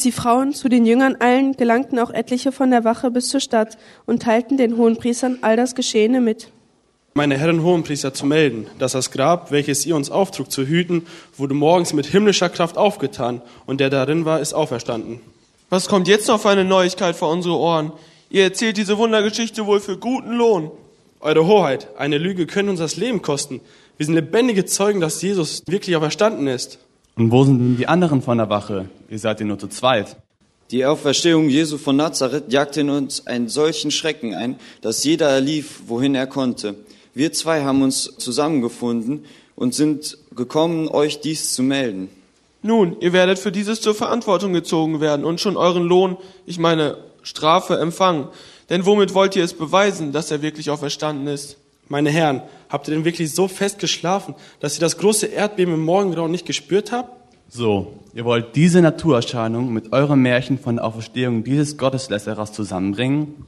Die 0.04 0.12
Frauen 0.12 0.54
zu 0.54 0.68
den 0.68 0.86
Jüngern 0.86 1.20
eilen, 1.20 1.56
gelangten 1.56 1.98
auch 1.98 2.10
etliche 2.10 2.52
von 2.52 2.70
der 2.70 2.84
Wache 2.84 3.10
bis 3.10 3.28
zur 3.28 3.40
Stadt 3.40 3.78
und 4.06 4.22
teilten 4.22 4.56
den 4.56 4.76
Hohenpriestern 4.76 5.38
all 5.42 5.56
das 5.56 5.74
Geschehene 5.74 6.20
mit. 6.20 6.52
Meine 7.14 7.36
Herren 7.36 7.62
Hohenpriester 7.62 8.14
zu 8.14 8.24
melden, 8.24 8.68
dass 8.78 8.92
das 8.92 9.10
Grab, 9.10 9.50
welches 9.50 9.84
ihr 9.84 9.94
uns 9.96 10.10
auftrug 10.10 10.50
zu 10.50 10.66
hüten, 10.66 11.06
wurde 11.36 11.52
morgens 11.52 11.92
mit 11.92 12.06
himmlischer 12.06 12.48
Kraft 12.48 12.78
aufgetan 12.78 13.42
und 13.66 13.80
der 13.80 13.90
darin 13.90 14.24
war, 14.24 14.40
ist 14.40 14.54
auferstanden. 14.54 15.20
Was 15.68 15.88
kommt 15.88 16.08
jetzt 16.08 16.28
noch 16.28 16.40
für 16.40 16.48
eine 16.48 16.64
Neuigkeit 16.64 17.14
vor 17.14 17.30
unsere 17.30 17.56
Ohren? 17.56 17.92
Ihr 18.30 18.44
erzählt 18.44 18.78
diese 18.78 18.96
Wundergeschichte 18.96 19.66
wohl 19.66 19.80
für 19.80 19.98
guten 19.98 20.32
Lohn. 20.32 20.70
Eure 21.20 21.46
Hoheit, 21.46 21.88
eine 21.98 22.16
Lüge 22.16 22.46
könnte 22.46 22.70
uns 22.70 22.80
das 22.80 22.96
Leben 22.96 23.20
kosten. 23.20 23.60
Wir 23.98 24.06
sind 24.06 24.14
lebendige 24.14 24.64
Zeugen, 24.64 25.02
dass 25.02 25.20
Jesus 25.20 25.62
wirklich 25.66 25.94
auferstanden 25.94 26.46
ist. 26.46 26.78
Und 27.16 27.30
wo 27.30 27.44
sind 27.44 27.58
denn 27.58 27.76
die 27.76 27.88
anderen 27.88 28.22
von 28.22 28.38
der 28.38 28.48
Wache? 28.48 28.88
Ihr 29.10 29.18
seid 29.18 29.38
ja 29.40 29.44
nur 29.44 29.58
zu 29.58 29.68
zweit. 29.68 30.16
Die 30.70 30.86
Auferstehung 30.86 31.50
Jesu 31.50 31.76
von 31.76 31.96
Nazareth 31.96 32.50
jagte 32.50 32.80
in 32.80 32.88
uns 32.88 33.26
einen 33.26 33.50
solchen 33.50 33.90
Schrecken 33.90 34.34
ein, 34.34 34.56
dass 34.80 35.04
jeder 35.04 35.38
lief, 35.42 35.82
wohin 35.86 36.14
er 36.14 36.26
konnte. 36.26 36.74
Wir 37.14 37.32
zwei 37.32 37.62
haben 37.62 37.82
uns 37.82 38.16
zusammengefunden 38.16 39.24
und 39.54 39.74
sind 39.74 40.16
gekommen, 40.34 40.88
euch 40.88 41.20
dies 41.20 41.54
zu 41.54 41.62
melden. 41.62 42.08
Nun, 42.62 42.96
ihr 43.00 43.12
werdet 43.12 43.38
für 43.38 43.52
dieses 43.52 43.80
zur 43.80 43.94
Verantwortung 43.94 44.52
gezogen 44.52 45.00
werden 45.00 45.24
und 45.24 45.40
schon 45.40 45.56
euren 45.56 45.82
Lohn, 45.82 46.16
ich 46.46 46.58
meine 46.58 46.96
Strafe, 47.22 47.78
empfangen. 47.78 48.28
Denn 48.70 48.86
womit 48.86 49.14
wollt 49.14 49.36
ihr 49.36 49.44
es 49.44 49.52
beweisen, 49.52 50.12
dass 50.12 50.30
er 50.30 50.42
wirklich 50.42 50.70
auferstanden 50.70 51.26
ist? 51.26 51.56
Meine 51.88 52.10
Herren, 52.10 52.42
habt 52.68 52.88
ihr 52.88 52.94
denn 52.94 53.04
wirklich 53.04 53.34
so 53.34 53.48
fest 53.48 53.78
geschlafen, 53.78 54.34
dass 54.60 54.76
ihr 54.76 54.80
das 54.80 54.96
große 54.96 55.26
Erdbeben 55.26 55.74
im 55.74 55.84
Morgengrauen 55.84 56.30
nicht 56.30 56.46
gespürt 56.46 56.92
habt? 56.92 57.10
So, 57.48 57.98
ihr 58.14 58.24
wollt 58.24 58.56
diese 58.56 58.80
Naturerscheinung 58.80 59.72
mit 59.72 59.92
eurem 59.92 60.22
Märchen 60.22 60.58
von 60.58 60.76
der 60.76 60.86
Auferstehung 60.86 61.44
dieses 61.44 61.76
Gotteslästerers 61.76 62.52
zusammenbringen? 62.52 63.46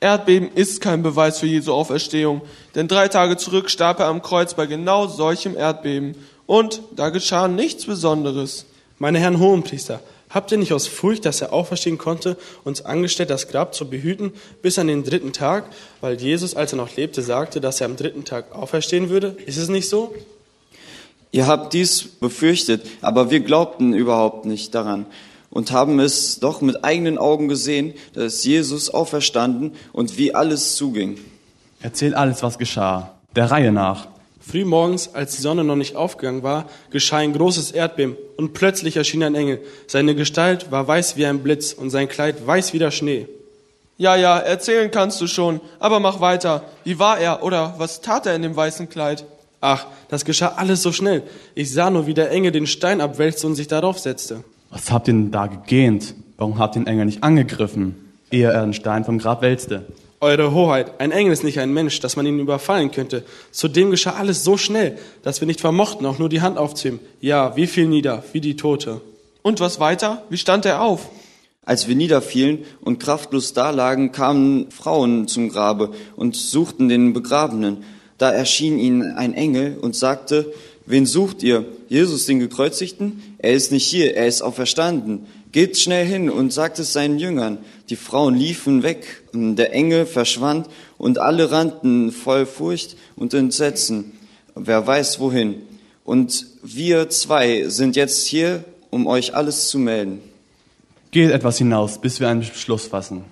Erdbeben 0.00 0.50
ist 0.54 0.80
kein 0.82 1.02
Beweis 1.02 1.38
für 1.38 1.46
Jesu 1.46 1.72
Auferstehung, 1.72 2.42
denn 2.74 2.86
drei 2.86 3.08
Tage 3.08 3.36
zurück 3.38 3.70
starb 3.70 3.98
er 4.00 4.06
am 4.06 4.20
Kreuz 4.20 4.54
bei 4.54 4.66
genau 4.66 5.06
solchem 5.06 5.56
Erdbeben. 5.56 6.16
Und 6.46 6.82
da 6.94 7.08
geschah 7.08 7.48
nichts 7.48 7.86
Besonderes. 7.86 8.66
Meine 8.98 9.18
Herren 9.18 9.40
Hohenpriester, 9.40 10.00
habt 10.30 10.52
ihr 10.52 10.58
nicht 10.58 10.72
aus 10.72 10.86
Furcht, 10.86 11.24
dass 11.24 11.40
er 11.40 11.52
auferstehen 11.52 11.98
konnte, 11.98 12.36
uns 12.62 12.84
angestellt, 12.84 13.30
das 13.30 13.48
Grab 13.48 13.74
zu 13.74 13.88
behüten, 13.88 14.32
bis 14.62 14.78
an 14.78 14.86
den 14.86 15.02
dritten 15.02 15.32
Tag, 15.32 15.64
weil 16.00 16.20
Jesus, 16.20 16.54
als 16.54 16.72
er 16.72 16.76
noch 16.76 16.94
lebte, 16.94 17.22
sagte, 17.22 17.60
dass 17.60 17.80
er 17.80 17.86
am 17.86 17.96
dritten 17.96 18.24
Tag 18.24 18.54
auferstehen 18.54 19.08
würde? 19.08 19.36
Ist 19.46 19.56
es 19.56 19.68
nicht 19.68 19.88
so? 19.88 20.14
Ihr 21.32 21.46
habt 21.46 21.72
dies 21.72 22.04
befürchtet, 22.04 22.82
aber 23.00 23.30
wir 23.30 23.40
glaubten 23.40 23.92
überhaupt 23.92 24.44
nicht 24.44 24.74
daran 24.74 25.06
und 25.56 25.72
haben 25.72 26.00
es 26.00 26.38
doch 26.38 26.60
mit 26.60 26.84
eigenen 26.84 27.16
Augen 27.16 27.48
gesehen, 27.48 27.94
dass 28.12 28.44
Jesus 28.44 28.90
auferstanden 28.90 29.72
und 29.94 30.18
wie 30.18 30.34
alles 30.34 30.76
zuging. 30.76 31.16
Erzählt 31.80 32.12
alles, 32.12 32.42
was 32.42 32.58
geschah, 32.58 33.14
der 33.34 33.50
Reihe 33.50 33.72
nach. 33.72 34.06
Frühmorgens, 34.38 35.14
als 35.14 35.34
die 35.34 35.40
Sonne 35.40 35.64
noch 35.64 35.76
nicht 35.76 35.96
aufgegangen 35.96 36.42
war, 36.42 36.66
geschah 36.90 37.16
ein 37.16 37.32
großes 37.32 37.70
Erdbeben 37.70 38.18
und 38.36 38.52
plötzlich 38.52 38.98
erschien 38.98 39.22
ein 39.22 39.34
Engel. 39.34 39.60
Seine 39.86 40.14
Gestalt 40.14 40.70
war 40.70 40.86
weiß 40.86 41.16
wie 41.16 41.24
ein 41.24 41.42
Blitz 41.42 41.72
und 41.72 41.88
sein 41.88 42.08
Kleid 42.08 42.46
weiß 42.46 42.74
wie 42.74 42.78
der 42.78 42.90
Schnee. 42.90 43.26
Ja, 43.96 44.14
ja, 44.14 44.38
erzählen 44.38 44.90
kannst 44.90 45.22
du 45.22 45.26
schon, 45.26 45.62
aber 45.78 46.00
mach 46.00 46.20
weiter. 46.20 46.64
Wie 46.84 46.98
war 46.98 47.18
er 47.18 47.42
oder 47.42 47.76
was 47.78 48.02
tat 48.02 48.26
er 48.26 48.34
in 48.34 48.42
dem 48.42 48.54
weißen 48.54 48.90
Kleid? 48.90 49.24
Ach, 49.62 49.86
das 50.10 50.26
geschah 50.26 50.52
alles 50.58 50.82
so 50.82 50.92
schnell. 50.92 51.22
Ich 51.54 51.72
sah 51.72 51.88
nur, 51.88 52.06
wie 52.06 52.12
der 52.12 52.30
Engel 52.30 52.52
den 52.52 52.66
Stein 52.66 53.00
abwälzte 53.00 53.46
und 53.46 53.54
sich 53.54 53.68
darauf 53.68 53.98
setzte. 53.98 54.44
Was 54.70 54.90
habt 54.90 55.08
ihr 55.08 55.14
denn 55.14 55.30
da 55.30 55.46
gegähnt? 55.46 56.14
Warum 56.36 56.58
habt 56.58 56.76
ihr 56.76 56.82
den 56.82 56.86
Engel 56.86 57.06
nicht 57.06 57.22
angegriffen, 57.22 57.94
ehe 58.30 58.50
er 58.50 58.62
den 58.62 58.74
Stein 58.74 59.04
vom 59.04 59.18
Grab 59.18 59.42
wälzte? 59.42 59.86
Eure 60.20 60.52
Hoheit, 60.52 60.98
ein 60.98 61.12
Engel 61.12 61.32
ist 61.32 61.44
nicht 61.44 61.60
ein 61.60 61.72
Mensch, 61.72 62.00
dass 62.00 62.16
man 62.16 62.24
ihn 62.24 62.38
überfallen 62.38 62.90
könnte. 62.90 63.22
Zudem 63.50 63.90
geschah 63.90 64.14
alles 64.14 64.44
so 64.44 64.56
schnell, 64.56 64.98
dass 65.22 65.40
wir 65.40 65.46
nicht 65.46 65.60
vermochten, 65.60 66.06
auch 66.06 66.18
nur 66.18 66.30
die 66.30 66.40
Hand 66.40 66.56
aufzuheben. 66.56 67.00
Ja, 67.20 67.54
wie 67.56 67.66
fiel 67.66 67.86
nieder, 67.86 68.24
wie 68.32 68.40
die 68.40 68.56
Tote. 68.56 69.02
Und 69.42 69.60
was 69.60 69.78
weiter? 69.78 70.22
Wie 70.30 70.38
stand 70.38 70.64
er 70.64 70.80
auf? 70.80 71.08
Als 71.66 71.86
wir 71.86 71.96
niederfielen 71.96 72.64
und 72.80 72.98
kraftlos 72.98 73.52
dalagen, 73.52 74.10
kamen 74.10 74.70
Frauen 74.70 75.28
zum 75.28 75.50
Grabe 75.50 75.90
und 76.16 76.34
suchten 76.34 76.88
den 76.88 77.12
Begrabenen. 77.12 77.84
Da 78.18 78.30
erschien 78.30 78.78
ihnen 78.78 79.16
ein 79.16 79.34
Engel 79.34 79.76
und 79.78 79.94
sagte, 79.94 80.52
wen 80.86 81.06
sucht 81.06 81.42
ihr? 81.42 81.64
Jesus, 81.88 82.26
den 82.26 82.38
Gekreuzigten? 82.38 83.22
Er 83.38 83.52
ist 83.52 83.72
nicht 83.72 83.86
hier, 83.86 84.16
er 84.16 84.26
ist 84.26 84.42
auferstanden. 84.42 85.26
Geht 85.52 85.78
schnell 85.78 86.06
hin 86.06 86.30
und 86.30 86.52
sagt 86.52 86.78
es 86.78 86.92
seinen 86.92 87.18
Jüngern. 87.18 87.58
Die 87.88 87.96
Frauen 87.96 88.34
liefen 88.34 88.82
weg, 88.82 89.22
der 89.32 89.72
Engel 89.72 90.06
verschwand 90.06 90.68
und 90.98 91.18
alle 91.18 91.50
rannten 91.50 92.12
voll 92.12 92.46
Furcht 92.46 92.96
und 93.16 93.34
Entsetzen. 93.34 94.12
Wer 94.54 94.86
weiß 94.86 95.20
wohin. 95.20 95.56
Und 96.04 96.46
wir 96.62 97.08
zwei 97.10 97.68
sind 97.68 97.96
jetzt 97.96 98.26
hier, 98.26 98.64
um 98.90 99.06
euch 99.06 99.34
alles 99.34 99.68
zu 99.68 99.78
melden. 99.78 100.20
Geht 101.10 101.30
etwas 101.30 101.58
hinaus, 101.58 102.00
bis 102.00 102.20
wir 102.20 102.28
einen 102.28 102.40
Beschluss 102.40 102.86
fassen. 102.86 103.24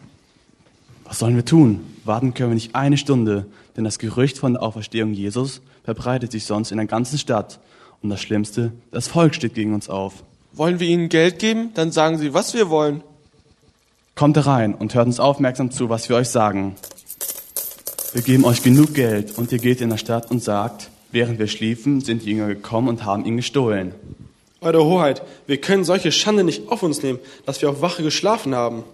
Was 1.04 1.18
sollen 1.18 1.36
wir 1.36 1.44
tun? 1.44 1.80
Warten 2.04 2.34
können 2.34 2.50
wir 2.50 2.54
nicht 2.54 2.74
eine 2.74 2.96
Stunde, 2.96 3.46
denn 3.76 3.84
das 3.84 3.98
Gerücht 3.98 4.38
von 4.38 4.54
der 4.54 4.62
Auferstehung 4.62 5.12
Jesus 5.12 5.60
verbreitet 5.84 6.32
sich 6.32 6.44
sonst 6.44 6.70
in 6.70 6.78
der 6.78 6.86
ganzen 6.86 7.18
Stadt. 7.18 7.60
Und 8.02 8.10
das 8.10 8.20
Schlimmste, 8.20 8.72
das 8.90 9.08
Volk 9.08 9.34
steht 9.34 9.54
gegen 9.54 9.74
uns 9.74 9.88
auf. 9.88 10.24
Wollen 10.52 10.78
wir 10.78 10.88
ihnen 10.88 11.08
Geld 11.08 11.38
geben? 11.38 11.70
Dann 11.74 11.90
sagen 11.90 12.18
sie, 12.18 12.34
was 12.34 12.54
wir 12.54 12.70
wollen. 12.70 13.02
Kommt 14.14 14.36
herein 14.36 14.74
und 14.74 14.94
hört 14.94 15.06
uns 15.06 15.18
aufmerksam 15.18 15.70
zu, 15.70 15.88
was 15.88 16.08
wir 16.08 16.16
euch 16.16 16.28
sagen. 16.28 16.76
Wir 18.12 18.22
geben 18.22 18.44
euch 18.44 18.62
genug 18.62 18.94
Geld 18.94 19.36
und 19.36 19.50
ihr 19.50 19.58
geht 19.58 19.80
in 19.80 19.90
der 19.90 19.96
Stadt 19.96 20.30
und 20.30 20.42
sagt, 20.42 20.90
während 21.10 21.40
wir 21.40 21.48
schliefen, 21.48 22.00
sind 22.00 22.22
die 22.22 22.30
Jünger 22.30 22.46
gekommen 22.46 22.88
und 22.88 23.04
haben 23.04 23.24
ihn 23.24 23.36
gestohlen. 23.36 23.92
Eure 24.60 24.84
Hoheit, 24.84 25.22
wir 25.46 25.60
können 25.60 25.82
solche 25.82 26.12
Schande 26.12 26.44
nicht 26.44 26.68
auf 26.68 26.82
uns 26.84 27.02
nehmen, 27.02 27.18
dass 27.44 27.60
wir 27.60 27.68
auf 27.68 27.80
Wache 27.80 28.02
geschlafen 28.02 28.54
haben. 28.54 28.84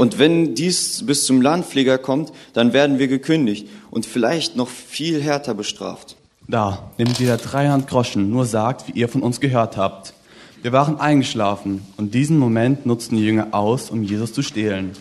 Und 0.00 0.18
wenn 0.18 0.54
dies 0.54 1.04
bis 1.04 1.26
zum 1.26 1.42
Landpfleger 1.42 1.98
kommt, 1.98 2.32
dann 2.54 2.72
werden 2.72 2.98
wir 2.98 3.06
gekündigt 3.06 3.68
und 3.90 4.06
vielleicht 4.06 4.56
noch 4.56 4.68
viel 4.68 5.20
härter 5.20 5.52
bestraft. 5.52 6.16
Da, 6.48 6.90
nehmt 6.96 7.18
jeder 7.18 7.36
300 7.36 7.86
Groschen, 7.86 8.30
nur 8.30 8.46
sagt, 8.46 8.88
wie 8.88 8.98
ihr 8.98 9.10
von 9.10 9.22
uns 9.22 9.40
gehört 9.40 9.76
habt. 9.76 10.14
Wir 10.62 10.72
waren 10.72 10.98
eingeschlafen 10.98 11.82
und 11.98 12.14
diesen 12.14 12.38
Moment 12.38 12.86
nutzten 12.86 13.18
die 13.18 13.26
Jünger 13.26 13.48
aus, 13.52 13.90
um 13.90 14.02
Jesus 14.02 14.32
zu 14.32 14.40
stehlen. 14.40 14.92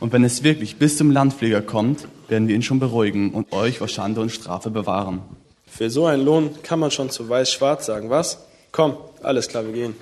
Und 0.00 0.12
wenn 0.12 0.24
es 0.24 0.42
wirklich 0.42 0.78
bis 0.78 0.96
zum 0.96 1.12
Landpfleger 1.12 1.62
kommt, 1.62 2.08
werden 2.26 2.48
wir 2.48 2.56
ihn 2.56 2.62
schon 2.62 2.80
beruhigen 2.80 3.30
und 3.30 3.52
euch 3.52 3.78
vor 3.78 3.86
Schande 3.86 4.20
und 4.20 4.32
Strafe 4.32 4.70
bewahren. 4.70 5.20
Für 5.68 5.90
so 5.90 6.06
einen 6.06 6.24
Lohn 6.24 6.50
kann 6.64 6.80
man 6.80 6.90
schon 6.90 7.08
zu 7.10 7.28
weiß-schwarz 7.28 7.86
sagen, 7.86 8.10
was? 8.10 8.38
Komm, 8.72 8.96
alles 9.22 9.46
klar, 9.46 9.64
wir 9.64 9.72
gehen. 9.72 9.94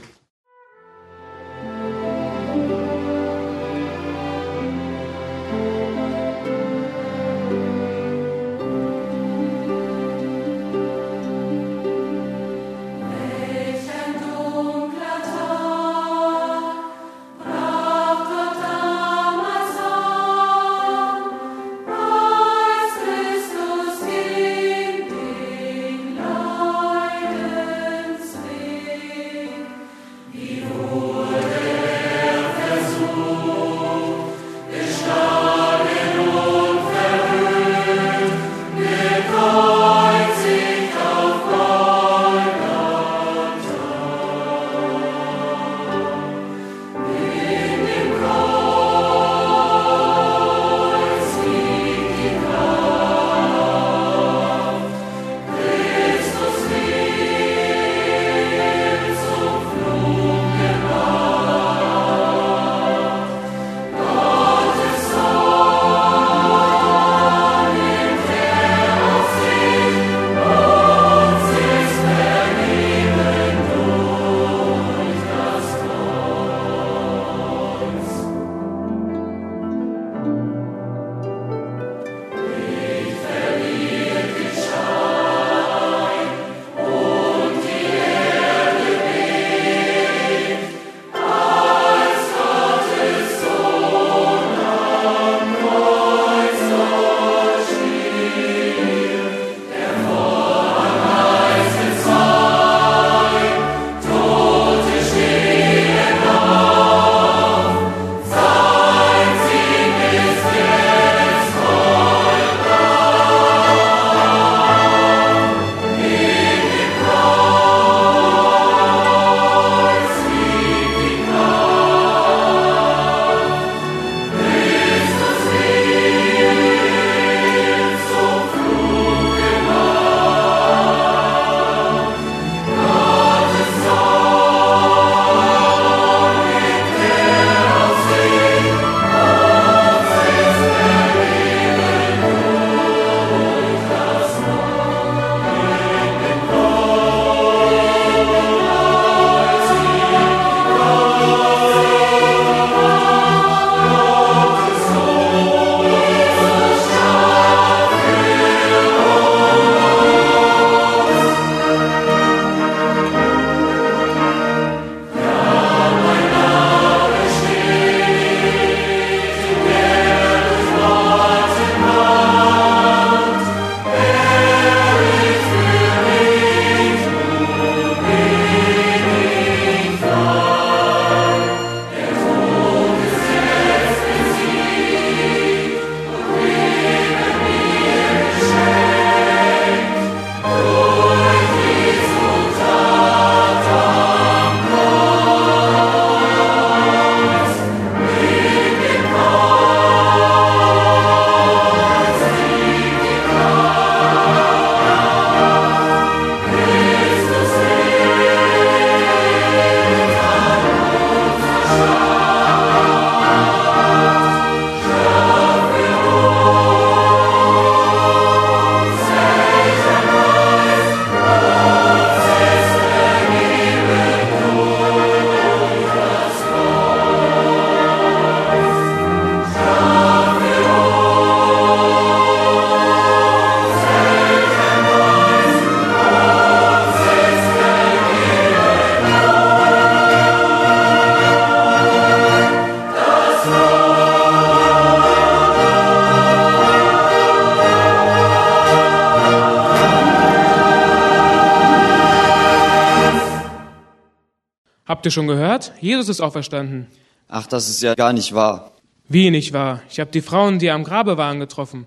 Habt 254.98 255.06
ihr 255.06 255.12
schon 255.12 255.28
gehört? 255.28 255.70
Jesus 255.80 256.08
ist 256.08 256.20
auferstanden. 256.20 256.88
Ach, 257.28 257.46
das 257.46 257.68
ist 257.68 257.80
ja 257.82 257.94
gar 257.94 258.12
nicht 258.12 258.34
wahr. 258.34 258.72
Wie 259.08 259.30
nicht 259.30 259.52
wahr? 259.52 259.80
Ich 259.88 260.00
habe 260.00 260.10
die 260.10 260.20
Frauen, 260.20 260.58
die 260.58 260.72
am 260.72 260.82
Grabe 260.82 261.16
waren, 261.16 261.38
getroffen. 261.38 261.86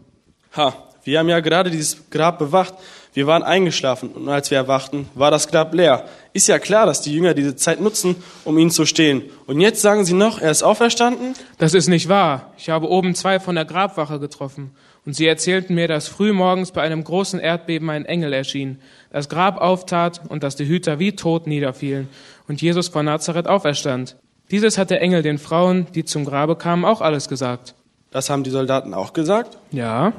Ha, 0.55 0.74
wir 1.03 1.20
haben 1.20 1.28
ja 1.28 1.41
gerade 1.41 1.70
dieses 1.70 2.09
Grab 2.09 2.39
bewacht. 2.39 2.74
Wir 3.14 3.28
waren 3.28 3.43
eingeschlafen 3.43 4.12
und 4.14 4.30
als 4.30 4.49
wir 4.49 4.57
erwachten, 4.57 5.09
war 5.14 5.30
das 5.30 5.49
Grab 5.49 5.74
leer. 5.74 6.05
Ist 6.32 6.47
ja 6.47 6.57
klar, 6.57 6.86
dass 6.86 7.01
die 7.01 7.14
Jünger 7.14 7.34
diese 7.34 7.57
Zeit 7.57 7.82
nutzen, 7.82 8.16
um 8.45 8.57
ihn 8.57 8.72
zu 8.72 8.86
stehlen. 8.86 9.24
Und 9.45 9.59
jetzt 9.59 9.82
sagen 9.82 10.05
sie 10.05 10.14
noch, 10.14 10.39
er 10.39 10.51
ist 10.51 10.64
auferstanden? 10.64 11.34
Das 11.57 11.74
ist 11.74 11.89
nicht 11.89 12.07
wahr. 12.07 12.53
Ich 12.57 12.70
habe 12.70 12.88
oben 12.88 13.14
zwei 13.14 13.41
von 13.41 13.55
der 13.55 13.66
Grabwache 13.66 14.22
getroffen. 14.22 14.72
Und 15.06 15.16
sie 15.16 15.26
erzählten 15.26 15.74
mir, 15.74 15.88
dass 15.88 16.08
frühmorgens 16.08 16.72
bei 16.72 16.82
einem 16.82 17.04
großen 17.04 17.39
Erdbeben 17.39 17.89
ein 17.89 18.06
Engel 18.06 18.34
erschien, 18.34 18.80
das 19.12 19.30
Grab 19.30 19.60
auftat 19.60 20.22
und 20.30 20.43
dass 20.43 20.56
die 20.56 20.68
Hüter 20.68 20.99
wie 20.99 21.14
tot 21.14 21.47
niederfielen 21.47 22.08
und 22.47 22.62
Jesus 22.62 22.88
von 22.88 23.06
Nazareth 23.06 23.47
auferstand. 23.47 24.16
Dieses 24.52 24.78
hat 24.78 24.91
der 24.91 25.02
Engel 25.02 25.24
den 25.24 25.38
Frauen, 25.38 25.88
die 25.95 26.06
zum 26.06 26.26
Grabe 26.26 26.56
kamen, 26.56 26.86
auch 26.86 27.02
alles 27.02 27.30
gesagt. 27.30 27.74
Das 28.12 28.30
haben 28.30 28.43
die 28.43 28.49
Soldaten 28.49 28.93
auch 28.93 29.14
gesagt? 29.14 29.58
Ja. 29.72 30.14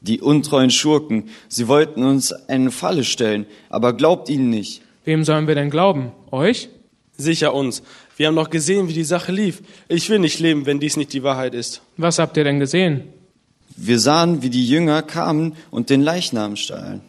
Die 0.00 0.20
untreuen 0.20 0.70
Schurken, 0.70 1.28
sie 1.48 1.68
wollten 1.68 2.04
uns 2.04 2.32
eine 2.32 2.70
Falle 2.70 3.04
stellen, 3.04 3.46
aber 3.70 3.92
glaubt 3.94 4.28
ihnen 4.28 4.50
nicht. 4.50 4.82
Wem 5.04 5.24
sollen 5.24 5.46
wir 5.46 5.54
denn 5.54 5.70
glauben? 5.70 6.12
Euch? 6.30 6.68
Sicher 7.16 7.54
uns. 7.54 7.82
Wir 8.16 8.26
haben 8.26 8.36
doch 8.36 8.50
gesehen, 8.50 8.88
wie 8.88 8.92
die 8.92 9.04
Sache 9.04 9.32
lief. 9.32 9.62
Ich 9.88 10.10
will 10.10 10.18
nicht 10.18 10.38
leben, 10.38 10.66
wenn 10.66 10.80
dies 10.80 10.96
nicht 10.96 11.12
die 11.12 11.22
Wahrheit 11.22 11.54
ist. 11.54 11.82
Was 11.96 12.18
habt 12.18 12.36
ihr 12.36 12.44
denn 12.44 12.60
gesehen? 12.60 13.04
Wir 13.80 14.00
sahen, 14.00 14.42
wie 14.42 14.50
die 14.50 14.66
Jünger 14.66 15.02
kamen 15.02 15.54
und 15.70 15.88
den 15.88 16.02
Leichnam 16.02 16.56
stahlen. 16.56 17.00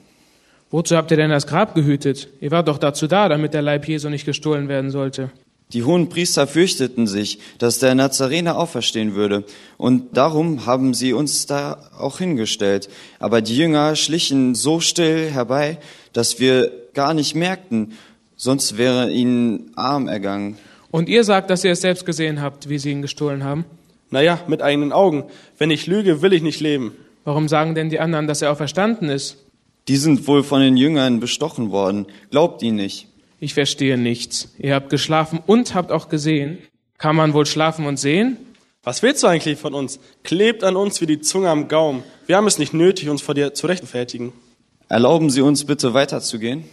Wozu 0.70 0.96
habt 0.96 1.10
ihr 1.10 1.18
denn 1.18 1.32
das 1.32 1.48
Grab 1.48 1.74
gehütet? 1.74 2.30
Ihr 2.42 2.52
wart 2.52 2.68
doch 2.68 2.78
dazu 2.78 3.08
da, 3.08 3.28
damit 3.28 3.56
der 3.56 3.64
Leib 3.64 3.88
Jesu 3.88 4.10
nicht 4.10 4.26
gestohlen 4.26 4.68
werden 4.68 4.92
sollte. 4.92 5.32
Die 5.74 5.84
hohen 5.84 6.10
Priester 6.10 6.46
fürchteten 6.46 7.08
sich, 7.08 7.40
dass 7.58 7.80
der 7.80 7.96
Nazarener 7.96 8.58
auferstehen 8.58 9.16
würde, 9.16 9.46
und 9.78 10.18
darum 10.18 10.68
haben 10.68 10.94
sie 10.94 11.14
uns 11.14 11.48
da 11.48 11.90
auch 11.98 12.20
hingestellt. 12.20 12.90
Aber 13.20 13.42
die 13.42 13.58
Jünger 13.58 13.96
schlichen 13.96 14.54
so 14.54 14.80
still 14.80 15.30
herbei, 15.32 15.78
dass 16.14 16.40
wir 16.40 16.72
gar 16.94 17.16
nicht 17.16 17.36
merkten, 17.36 17.94
sonst 18.36 18.78
wäre 18.78 19.12
ihnen 19.12 19.72
arm 19.76 20.08
ergangen. 20.08 20.58
Und 20.92 21.10
ihr 21.10 21.24
sagt, 21.24 21.50
dass 21.50 21.64
ihr 21.64 21.72
es 21.72 21.82
selbst 21.82 22.06
gesehen 22.06 22.42
habt, 22.42 22.70
wie 22.70 22.80
sie 22.80 22.92
ihn 22.92 23.02
gestohlen 23.02 23.44
haben? 23.44 23.66
Naja, 24.12 24.40
mit 24.48 24.62
eigenen 24.62 24.92
Augen. 24.92 25.26
Wenn 25.58 25.72
ich 25.72 25.88
lüge, 25.88 26.22
will 26.22 26.34
ich 26.34 26.42
nicht 26.42 26.60
leben. 26.60 26.94
Warum 27.24 27.48
sagen 27.48 27.76
denn 27.76 27.90
die 27.90 28.00
anderen, 28.00 28.28
dass 28.28 28.42
er 28.42 28.52
auferstanden 28.52 29.10
ist? 29.10 29.38
Die 29.88 29.98
sind 29.98 30.28
wohl 30.28 30.44
von 30.44 30.62
den 30.62 30.78
Jüngern 30.78 31.20
bestochen 31.20 31.72
worden. 31.72 32.08
Glaubt 32.32 32.62
ihn 32.64 32.76
nicht. 32.76 33.08
Ich 33.40 33.54
verstehe 33.54 33.98
nichts. 33.98 34.54
Ihr 34.58 34.76
habt 34.76 34.90
geschlafen 34.90 35.40
und 35.46 35.74
habt 35.74 35.92
auch 35.92 36.10
gesehen. 36.10 36.60
Kann 36.98 37.16
man 37.16 37.34
wohl 37.34 37.46
schlafen 37.46 37.86
und 37.86 37.98
sehen? 37.98 38.38
Was 38.84 39.04
willst 39.04 39.24
du 39.24 39.28
eigentlich 39.28 39.58
von 39.58 39.74
uns? 39.74 40.00
Klebt 40.24 40.64
an 40.64 40.76
uns 40.76 41.02
wie 41.02 41.06
die 41.06 41.22
Zunge 41.22 41.50
am 41.50 41.68
Gaumen. 41.68 42.04
Wir 42.28 42.38
haben 42.38 42.48
es 42.48 42.60
nicht 42.60 42.74
nötig, 42.74 43.10
uns 43.10 43.22
vor 43.22 43.36
dir 43.36 43.54
zu 43.54 43.68
rechtfertigen. 43.68 44.34
Erlauben 44.90 45.30
Sie 45.30 45.42
uns 45.42 45.66
bitte 45.66 45.94
weiterzugehen? 45.94 46.64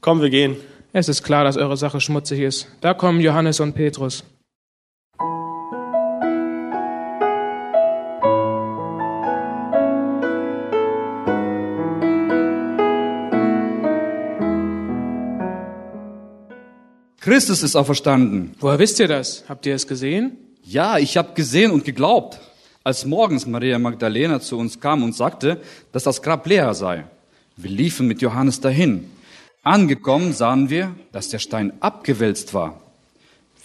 Komm, 0.00 0.20
wir 0.20 0.30
gehen. 0.30 0.56
Es 0.92 1.08
ist 1.08 1.22
klar, 1.22 1.44
dass 1.44 1.56
eure 1.56 1.76
Sache 1.76 2.00
schmutzig 2.00 2.40
ist. 2.40 2.68
Da 2.80 2.92
kommen 2.92 3.20
Johannes 3.20 3.60
und 3.60 3.74
Petrus. 3.74 4.24
Christus 17.22 17.62
ist 17.62 17.76
auferstanden. 17.76 18.56
Woher 18.58 18.80
wisst 18.80 18.98
ihr 18.98 19.06
das? 19.06 19.44
Habt 19.48 19.64
ihr 19.64 19.76
es 19.76 19.86
gesehen? 19.86 20.36
Ja, 20.64 20.98
ich 20.98 21.16
habe 21.16 21.34
gesehen 21.34 21.70
und 21.70 21.84
geglaubt. 21.84 22.40
Als 22.82 23.06
morgens 23.06 23.46
Maria 23.46 23.78
Magdalena 23.78 24.40
zu 24.40 24.58
uns 24.58 24.80
kam 24.80 25.04
und 25.04 25.14
sagte, 25.14 25.60
dass 25.92 26.02
das 26.02 26.20
Grab 26.20 26.44
leer 26.48 26.74
sei. 26.74 27.04
Wir 27.56 27.70
liefen 27.70 28.08
mit 28.08 28.22
Johannes 28.22 28.60
dahin. 28.60 29.08
Angekommen 29.62 30.32
sahen 30.32 30.68
wir, 30.68 30.96
dass 31.12 31.28
der 31.28 31.38
Stein 31.38 31.72
abgewälzt 31.78 32.54
war. 32.54 32.80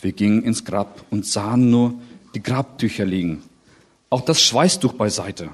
Wir 0.04 0.12
gingen 0.12 0.44
ins 0.44 0.64
Grab 0.64 1.04
und 1.10 1.26
sahen 1.26 1.72
nur 1.72 1.96
die 2.36 2.44
Grabtücher 2.44 3.06
liegen. 3.06 3.42
Auch 4.12 4.22
das 4.22 4.40
Schweißtuch 4.40 4.94
beiseite. 4.94 5.50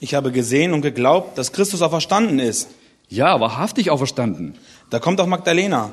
Ich 0.00 0.14
habe 0.14 0.32
gesehen 0.32 0.72
und 0.72 0.82
geglaubt, 0.82 1.38
dass 1.38 1.52
Christus 1.52 1.82
auferstanden 1.82 2.40
ist. 2.40 2.68
Ja, 3.08 3.38
wahrhaftig 3.38 3.90
auferstanden. 3.90 4.56
Da 4.90 4.98
kommt 4.98 5.20
auch 5.20 5.28
Magdalena. 5.28 5.92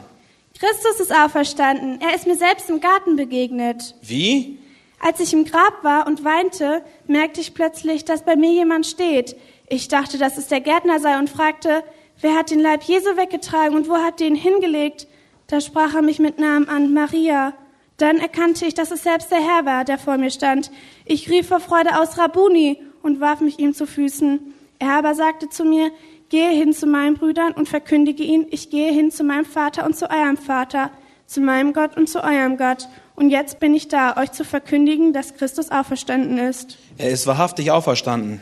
Christus 0.60 1.02
ist 1.02 1.14
auferstanden. 1.14 2.00
Er 2.02 2.16
ist 2.16 2.28
mir 2.28 2.36
selbst 2.36 2.70
im 2.70 2.80
Garten 2.80 3.18
begegnet. 3.18 3.96
Wie? 4.02 4.60
Als 5.00 5.20
ich 5.20 5.34
im 5.34 5.46
Grab 5.46 5.84
war 5.84 6.08
und 6.08 6.24
weinte, 6.24 6.82
merkte 7.08 7.42
ich 7.42 7.54
plötzlich, 7.54 8.06
dass 8.06 8.24
bei 8.24 8.36
mir 8.36 8.52
jemand 8.52 8.86
steht. 8.86 9.36
Ich 9.68 9.90
dachte, 9.90 10.18
dass 10.18 10.38
es 10.38 10.48
der 10.48 10.62
Gärtner 10.62 11.00
sei 11.00 11.20
und 11.20 11.30
fragte, 11.30 11.84
wer 12.22 12.36
hat 12.36 12.52
den 12.52 12.60
Leib 12.60 12.84
Jesu 12.84 13.18
weggetragen 13.18 13.76
und 13.76 13.90
wo 13.90 13.98
hat 13.98 14.22
ihn 14.22 14.36
hingelegt? 14.36 15.08
Da 15.48 15.60
sprach 15.60 15.94
er 15.94 16.02
mich 16.02 16.20
mit 16.20 16.40
Namen 16.40 16.70
an, 16.70 16.94
Maria. 16.94 17.54
Dann 17.98 18.18
erkannte 18.18 18.66
ich, 18.66 18.74
dass 18.74 18.92
es 18.92 19.04
selbst 19.04 19.32
der 19.32 19.42
Herr 19.42 19.66
war, 19.66 19.84
der 19.86 19.98
vor 19.98 20.18
mir 20.18 20.32
stand. 20.32 20.72
Ich 21.06 21.30
rief 21.30 21.50
vor 21.50 21.60
Freude 21.60 22.00
aus 22.00 22.18
Rabuni 22.18 22.82
und 23.04 23.20
warf 23.20 23.42
mich 23.42 23.60
ihm 23.60 23.74
zu 23.74 23.86
Füßen. 23.86 24.54
Er 24.80 24.94
aber 24.94 25.16
sagte 25.16 25.50
zu 25.50 25.66
mir, 25.66 25.92
gehe 26.36 26.50
hin 26.50 26.74
zu 26.74 26.86
meinen 26.86 27.16
Brüdern 27.16 27.54
und 27.54 27.70
verkündige 27.70 28.22
ihnen, 28.22 28.48
ich 28.52 28.70
gehe 28.70 28.92
hin 28.92 29.10
zu 29.10 29.24
meinem 29.24 29.46
Vater 29.46 29.86
und 29.86 29.96
zu 29.96 30.10
eurem 30.10 30.36
Vater, 30.36 30.90
zu 31.28 31.40
meinem 31.40 31.72
Gott 31.72 31.96
und 31.96 32.10
zu 32.10 32.22
eurem 32.22 32.58
Gott. 32.58 32.90
Und 33.16 33.30
jetzt 33.30 33.62
bin 33.62 33.74
ich 33.74 33.88
da, 33.88 34.18
euch 34.18 34.34
zu 34.34 34.44
verkündigen, 34.44 35.14
dass 35.14 35.36
Christus 35.36 35.72
auferstanden 35.72 36.38
ist. 36.38 36.78
Er 36.98 37.12
ist 37.12 37.26
wahrhaftig 37.26 37.72
auferstanden. 37.72 38.42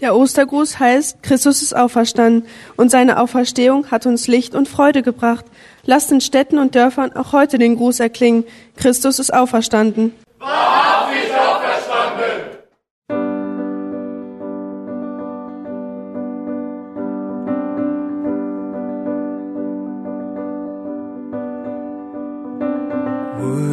Der 0.00 0.16
Ostergruß 0.16 0.80
heißt, 0.80 1.22
Christus 1.22 1.62
ist 1.62 1.76
auferstanden 1.76 2.48
und 2.76 2.90
seine 2.90 3.20
Auferstehung 3.20 3.92
hat 3.92 4.06
uns 4.06 4.26
Licht 4.26 4.56
und 4.56 4.66
Freude 4.66 5.02
gebracht. 5.02 5.44
Lasst 5.84 6.10
in 6.10 6.20
Städten 6.20 6.58
und 6.58 6.74
Dörfern 6.74 7.14
auch 7.14 7.32
heute 7.32 7.58
den 7.58 7.76
Gruß 7.76 8.00
erklingen. 8.00 8.42
Christus 8.76 9.20
ist 9.20 9.32
auferstanden. 9.32 10.16
Wahrhaftig 10.40 10.99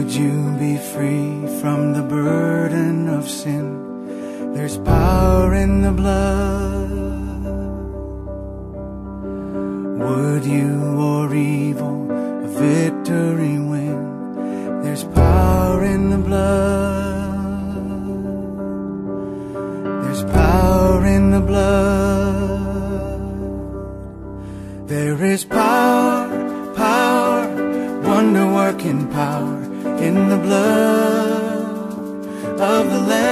Would 0.08 0.16
you 0.16 0.55
be 0.58 0.78
free 0.78 1.45
from 1.60 1.91
the 1.91 2.01
burden 2.01 3.10
of 3.10 3.30
sin? 3.30 4.53
There's 4.53 4.78
power 4.78 5.53
in 5.53 5.82
the 5.82 5.91
blood. 5.91 6.91
Would 9.99 10.45
you 10.45 10.97
or 10.97 11.36
evil 11.36 12.10
a 12.10 12.47
victory 12.47 13.60
win? 13.60 14.82
There's 14.82 15.03
power 15.03 15.84
in 15.84 16.10
the 16.10 16.20
blood. 16.20 17.34
There's 20.05 20.24
power 20.24 21.05
in 21.05 21.32
the 21.32 21.41
blood. 21.41 21.68
There 24.88 25.22
is 25.22 25.43
power, 25.43 26.74
power, 26.78 27.45
wonder 28.03 28.47
working 28.53 29.05
power 29.10 29.66
in 30.01 30.29
the 30.29 30.37
blood 30.37 31.61
of 32.59 32.89
the 32.91 32.99
Lamb. 33.09 33.26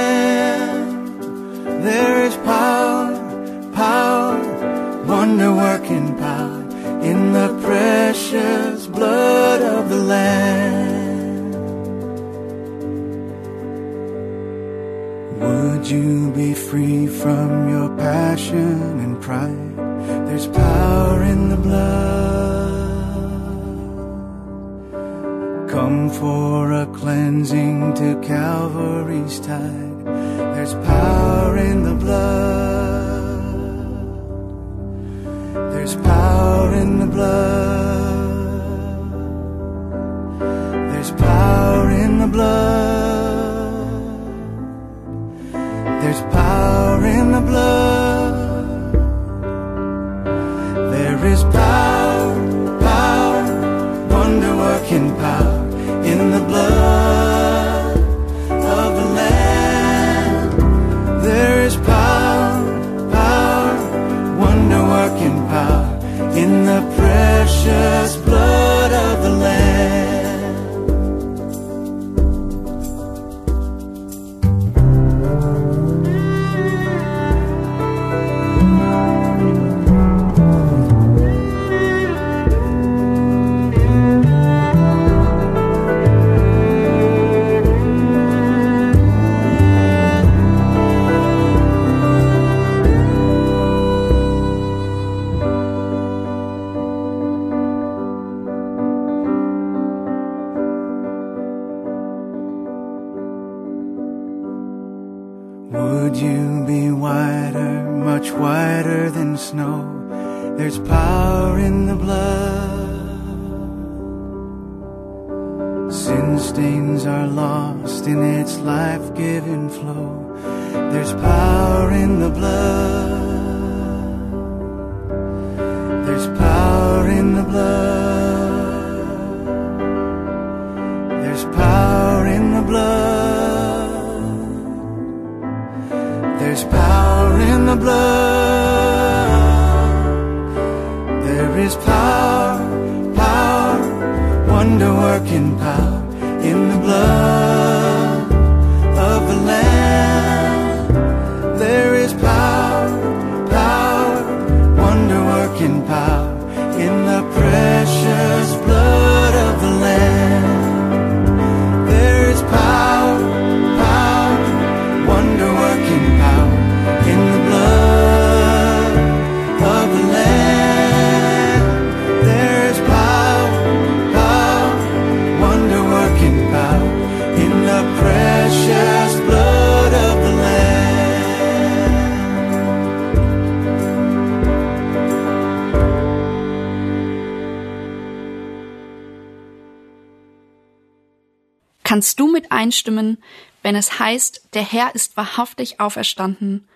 Kannst 191.96 192.20
du 192.20 192.30
mit 192.30 192.52
einstimmen, 192.52 193.16
wenn 193.62 193.74
es 193.74 193.98
heißt, 193.98 194.50
der 194.52 194.60
Herr 194.60 194.94
ist 194.94 195.16
wahrhaftig 195.16 195.80
auferstanden? 195.80 196.68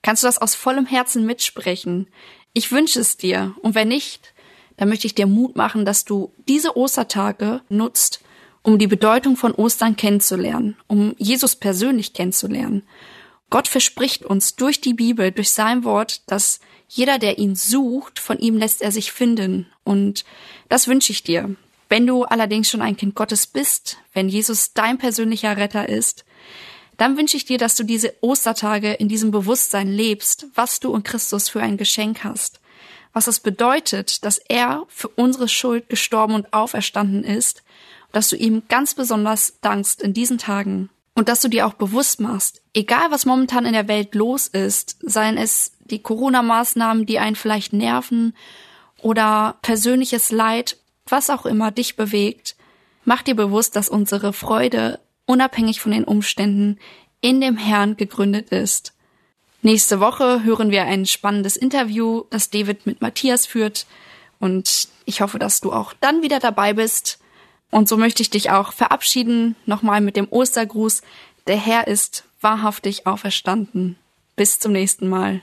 Kannst 0.00 0.22
du 0.22 0.28
das 0.28 0.38
aus 0.38 0.54
vollem 0.54 0.86
Herzen 0.86 1.26
mitsprechen? 1.26 2.06
Ich 2.52 2.70
wünsche 2.70 3.00
es 3.00 3.16
dir. 3.16 3.52
Und 3.62 3.74
wenn 3.74 3.88
nicht, 3.88 4.32
dann 4.76 4.88
möchte 4.88 5.08
ich 5.08 5.16
dir 5.16 5.26
Mut 5.26 5.56
machen, 5.56 5.84
dass 5.84 6.04
du 6.04 6.32
diese 6.46 6.76
Ostertage 6.76 7.62
nutzt, 7.68 8.20
um 8.62 8.78
die 8.78 8.86
Bedeutung 8.86 9.36
von 9.36 9.50
Ostern 9.50 9.96
kennenzulernen, 9.96 10.76
um 10.86 11.16
Jesus 11.18 11.56
persönlich 11.56 12.12
kennenzulernen. 12.12 12.84
Gott 13.50 13.66
verspricht 13.66 14.24
uns 14.24 14.54
durch 14.54 14.80
die 14.80 14.94
Bibel, 14.94 15.32
durch 15.32 15.50
sein 15.50 15.82
Wort, 15.82 16.22
dass 16.30 16.60
jeder, 16.86 17.18
der 17.18 17.38
ihn 17.38 17.56
sucht, 17.56 18.20
von 18.20 18.38
ihm 18.38 18.56
lässt 18.56 18.82
er 18.82 18.92
sich 18.92 19.10
finden. 19.10 19.66
Und 19.82 20.24
das 20.68 20.86
wünsche 20.86 21.10
ich 21.10 21.24
dir. 21.24 21.56
Wenn 21.90 22.06
du 22.06 22.22
allerdings 22.22 22.70
schon 22.70 22.82
ein 22.82 22.96
Kind 22.96 23.16
Gottes 23.16 23.48
bist, 23.48 23.98
wenn 24.14 24.28
Jesus 24.28 24.72
dein 24.72 24.96
persönlicher 24.96 25.56
Retter 25.56 25.88
ist, 25.88 26.24
dann 26.96 27.16
wünsche 27.16 27.36
ich 27.36 27.44
dir, 27.44 27.58
dass 27.58 27.74
du 27.74 27.82
diese 27.82 28.14
Ostertage 28.20 28.92
in 28.92 29.08
diesem 29.08 29.32
Bewusstsein 29.32 29.88
lebst, 29.88 30.46
was 30.54 30.78
du 30.78 30.94
in 30.94 31.02
Christus 31.02 31.48
für 31.48 31.60
ein 31.60 31.76
Geschenk 31.76 32.22
hast. 32.22 32.60
Was 33.12 33.26
es 33.26 33.40
bedeutet, 33.40 34.24
dass 34.24 34.38
er 34.38 34.84
für 34.88 35.08
unsere 35.08 35.48
Schuld 35.48 35.88
gestorben 35.88 36.34
und 36.34 36.52
auferstanden 36.52 37.24
ist, 37.24 37.64
dass 38.12 38.28
du 38.28 38.36
ihm 38.36 38.62
ganz 38.68 38.94
besonders 38.94 39.54
dankst 39.60 40.00
in 40.00 40.14
diesen 40.14 40.38
Tagen 40.38 40.90
und 41.16 41.28
dass 41.28 41.40
du 41.40 41.48
dir 41.48 41.66
auch 41.66 41.74
bewusst 41.74 42.20
machst, 42.20 42.62
egal 42.72 43.10
was 43.10 43.26
momentan 43.26 43.66
in 43.66 43.72
der 43.72 43.88
Welt 43.88 44.14
los 44.14 44.46
ist, 44.46 44.96
seien 45.00 45.36
es 45.36 45.72
die 45.80 46.02
Corona-Maßnahmen, 46.02 47.04
die 47.04 47.18
einen 47.18 47.34
vielleicht 47.34 47.72
nerven 47.72 48.36
oder 49.02 49.58
persönliches 49.62 50.30
Leid, 50.30 50.76
was 51.10 51.30
auch 51.30 51.46
immer 51.46 51.70
dich 51.70 51.96
bewegt, 51.96 52.56
mach 53.04 53.22
dir 53.22 53.34
bewusst, 53.34 53.76
dass 53.76 53.88
unsere 53.88 54.32
Freude 54.32 55.00
unabhängig 55.26 55.80
von 55.80 55.92
den 55.92 56.04
Umständen 56.04 56.78
in 57.20 57.40
dem 57.40 57.56
Herrn 57.56 57.96
gegründet 57.96 58.50
ist. 58.50 58.92
Nächste 59.62 60.00
Woche 60.00 60.42
hören 60.42 60.70
wir 60.70 60.84
ein 60.84 61.04
spannendes 61.04 61.56
Interview, 61.56 62.24
das 62.30 62.50
David 62.50 62.86
mit 62.86 63.02
Matthias 63.02 63.46
führt. 63.46 63.86
Und 64.38 64.88
ich 65.04 65.20
hoffe, 65.20 65.38
dass 65.38 65.60
du 65.60 65.72
auch 65.72 65.92
dann 66.00 66.22
wieder 66.22 66.40
dabei 66.40 66.72
bist. 66.72 67.18
Und 67.70 67.88
so 67.88 67.96
möchte 67.96 68.22
ich 68.22 68.30
dich 68.30 68.50
auch 68.50 68.72
verabschieden, 68.72 69.56
nochmal 69.66 70.00
mit 70.00 70.16
dem 70.16 70.28
Ostergruß. 70.30 71.02
Der 71.46 71.56
Herr 71.56 71.86
ist 71.86 72.24
wahrhaftig 72.40 73.06
auferstanden. 73.06 73.96
Bis 74.34 74.58
zum 74.58 74.72
nächsten 74.72 75.08
Mal. 75.08 75.42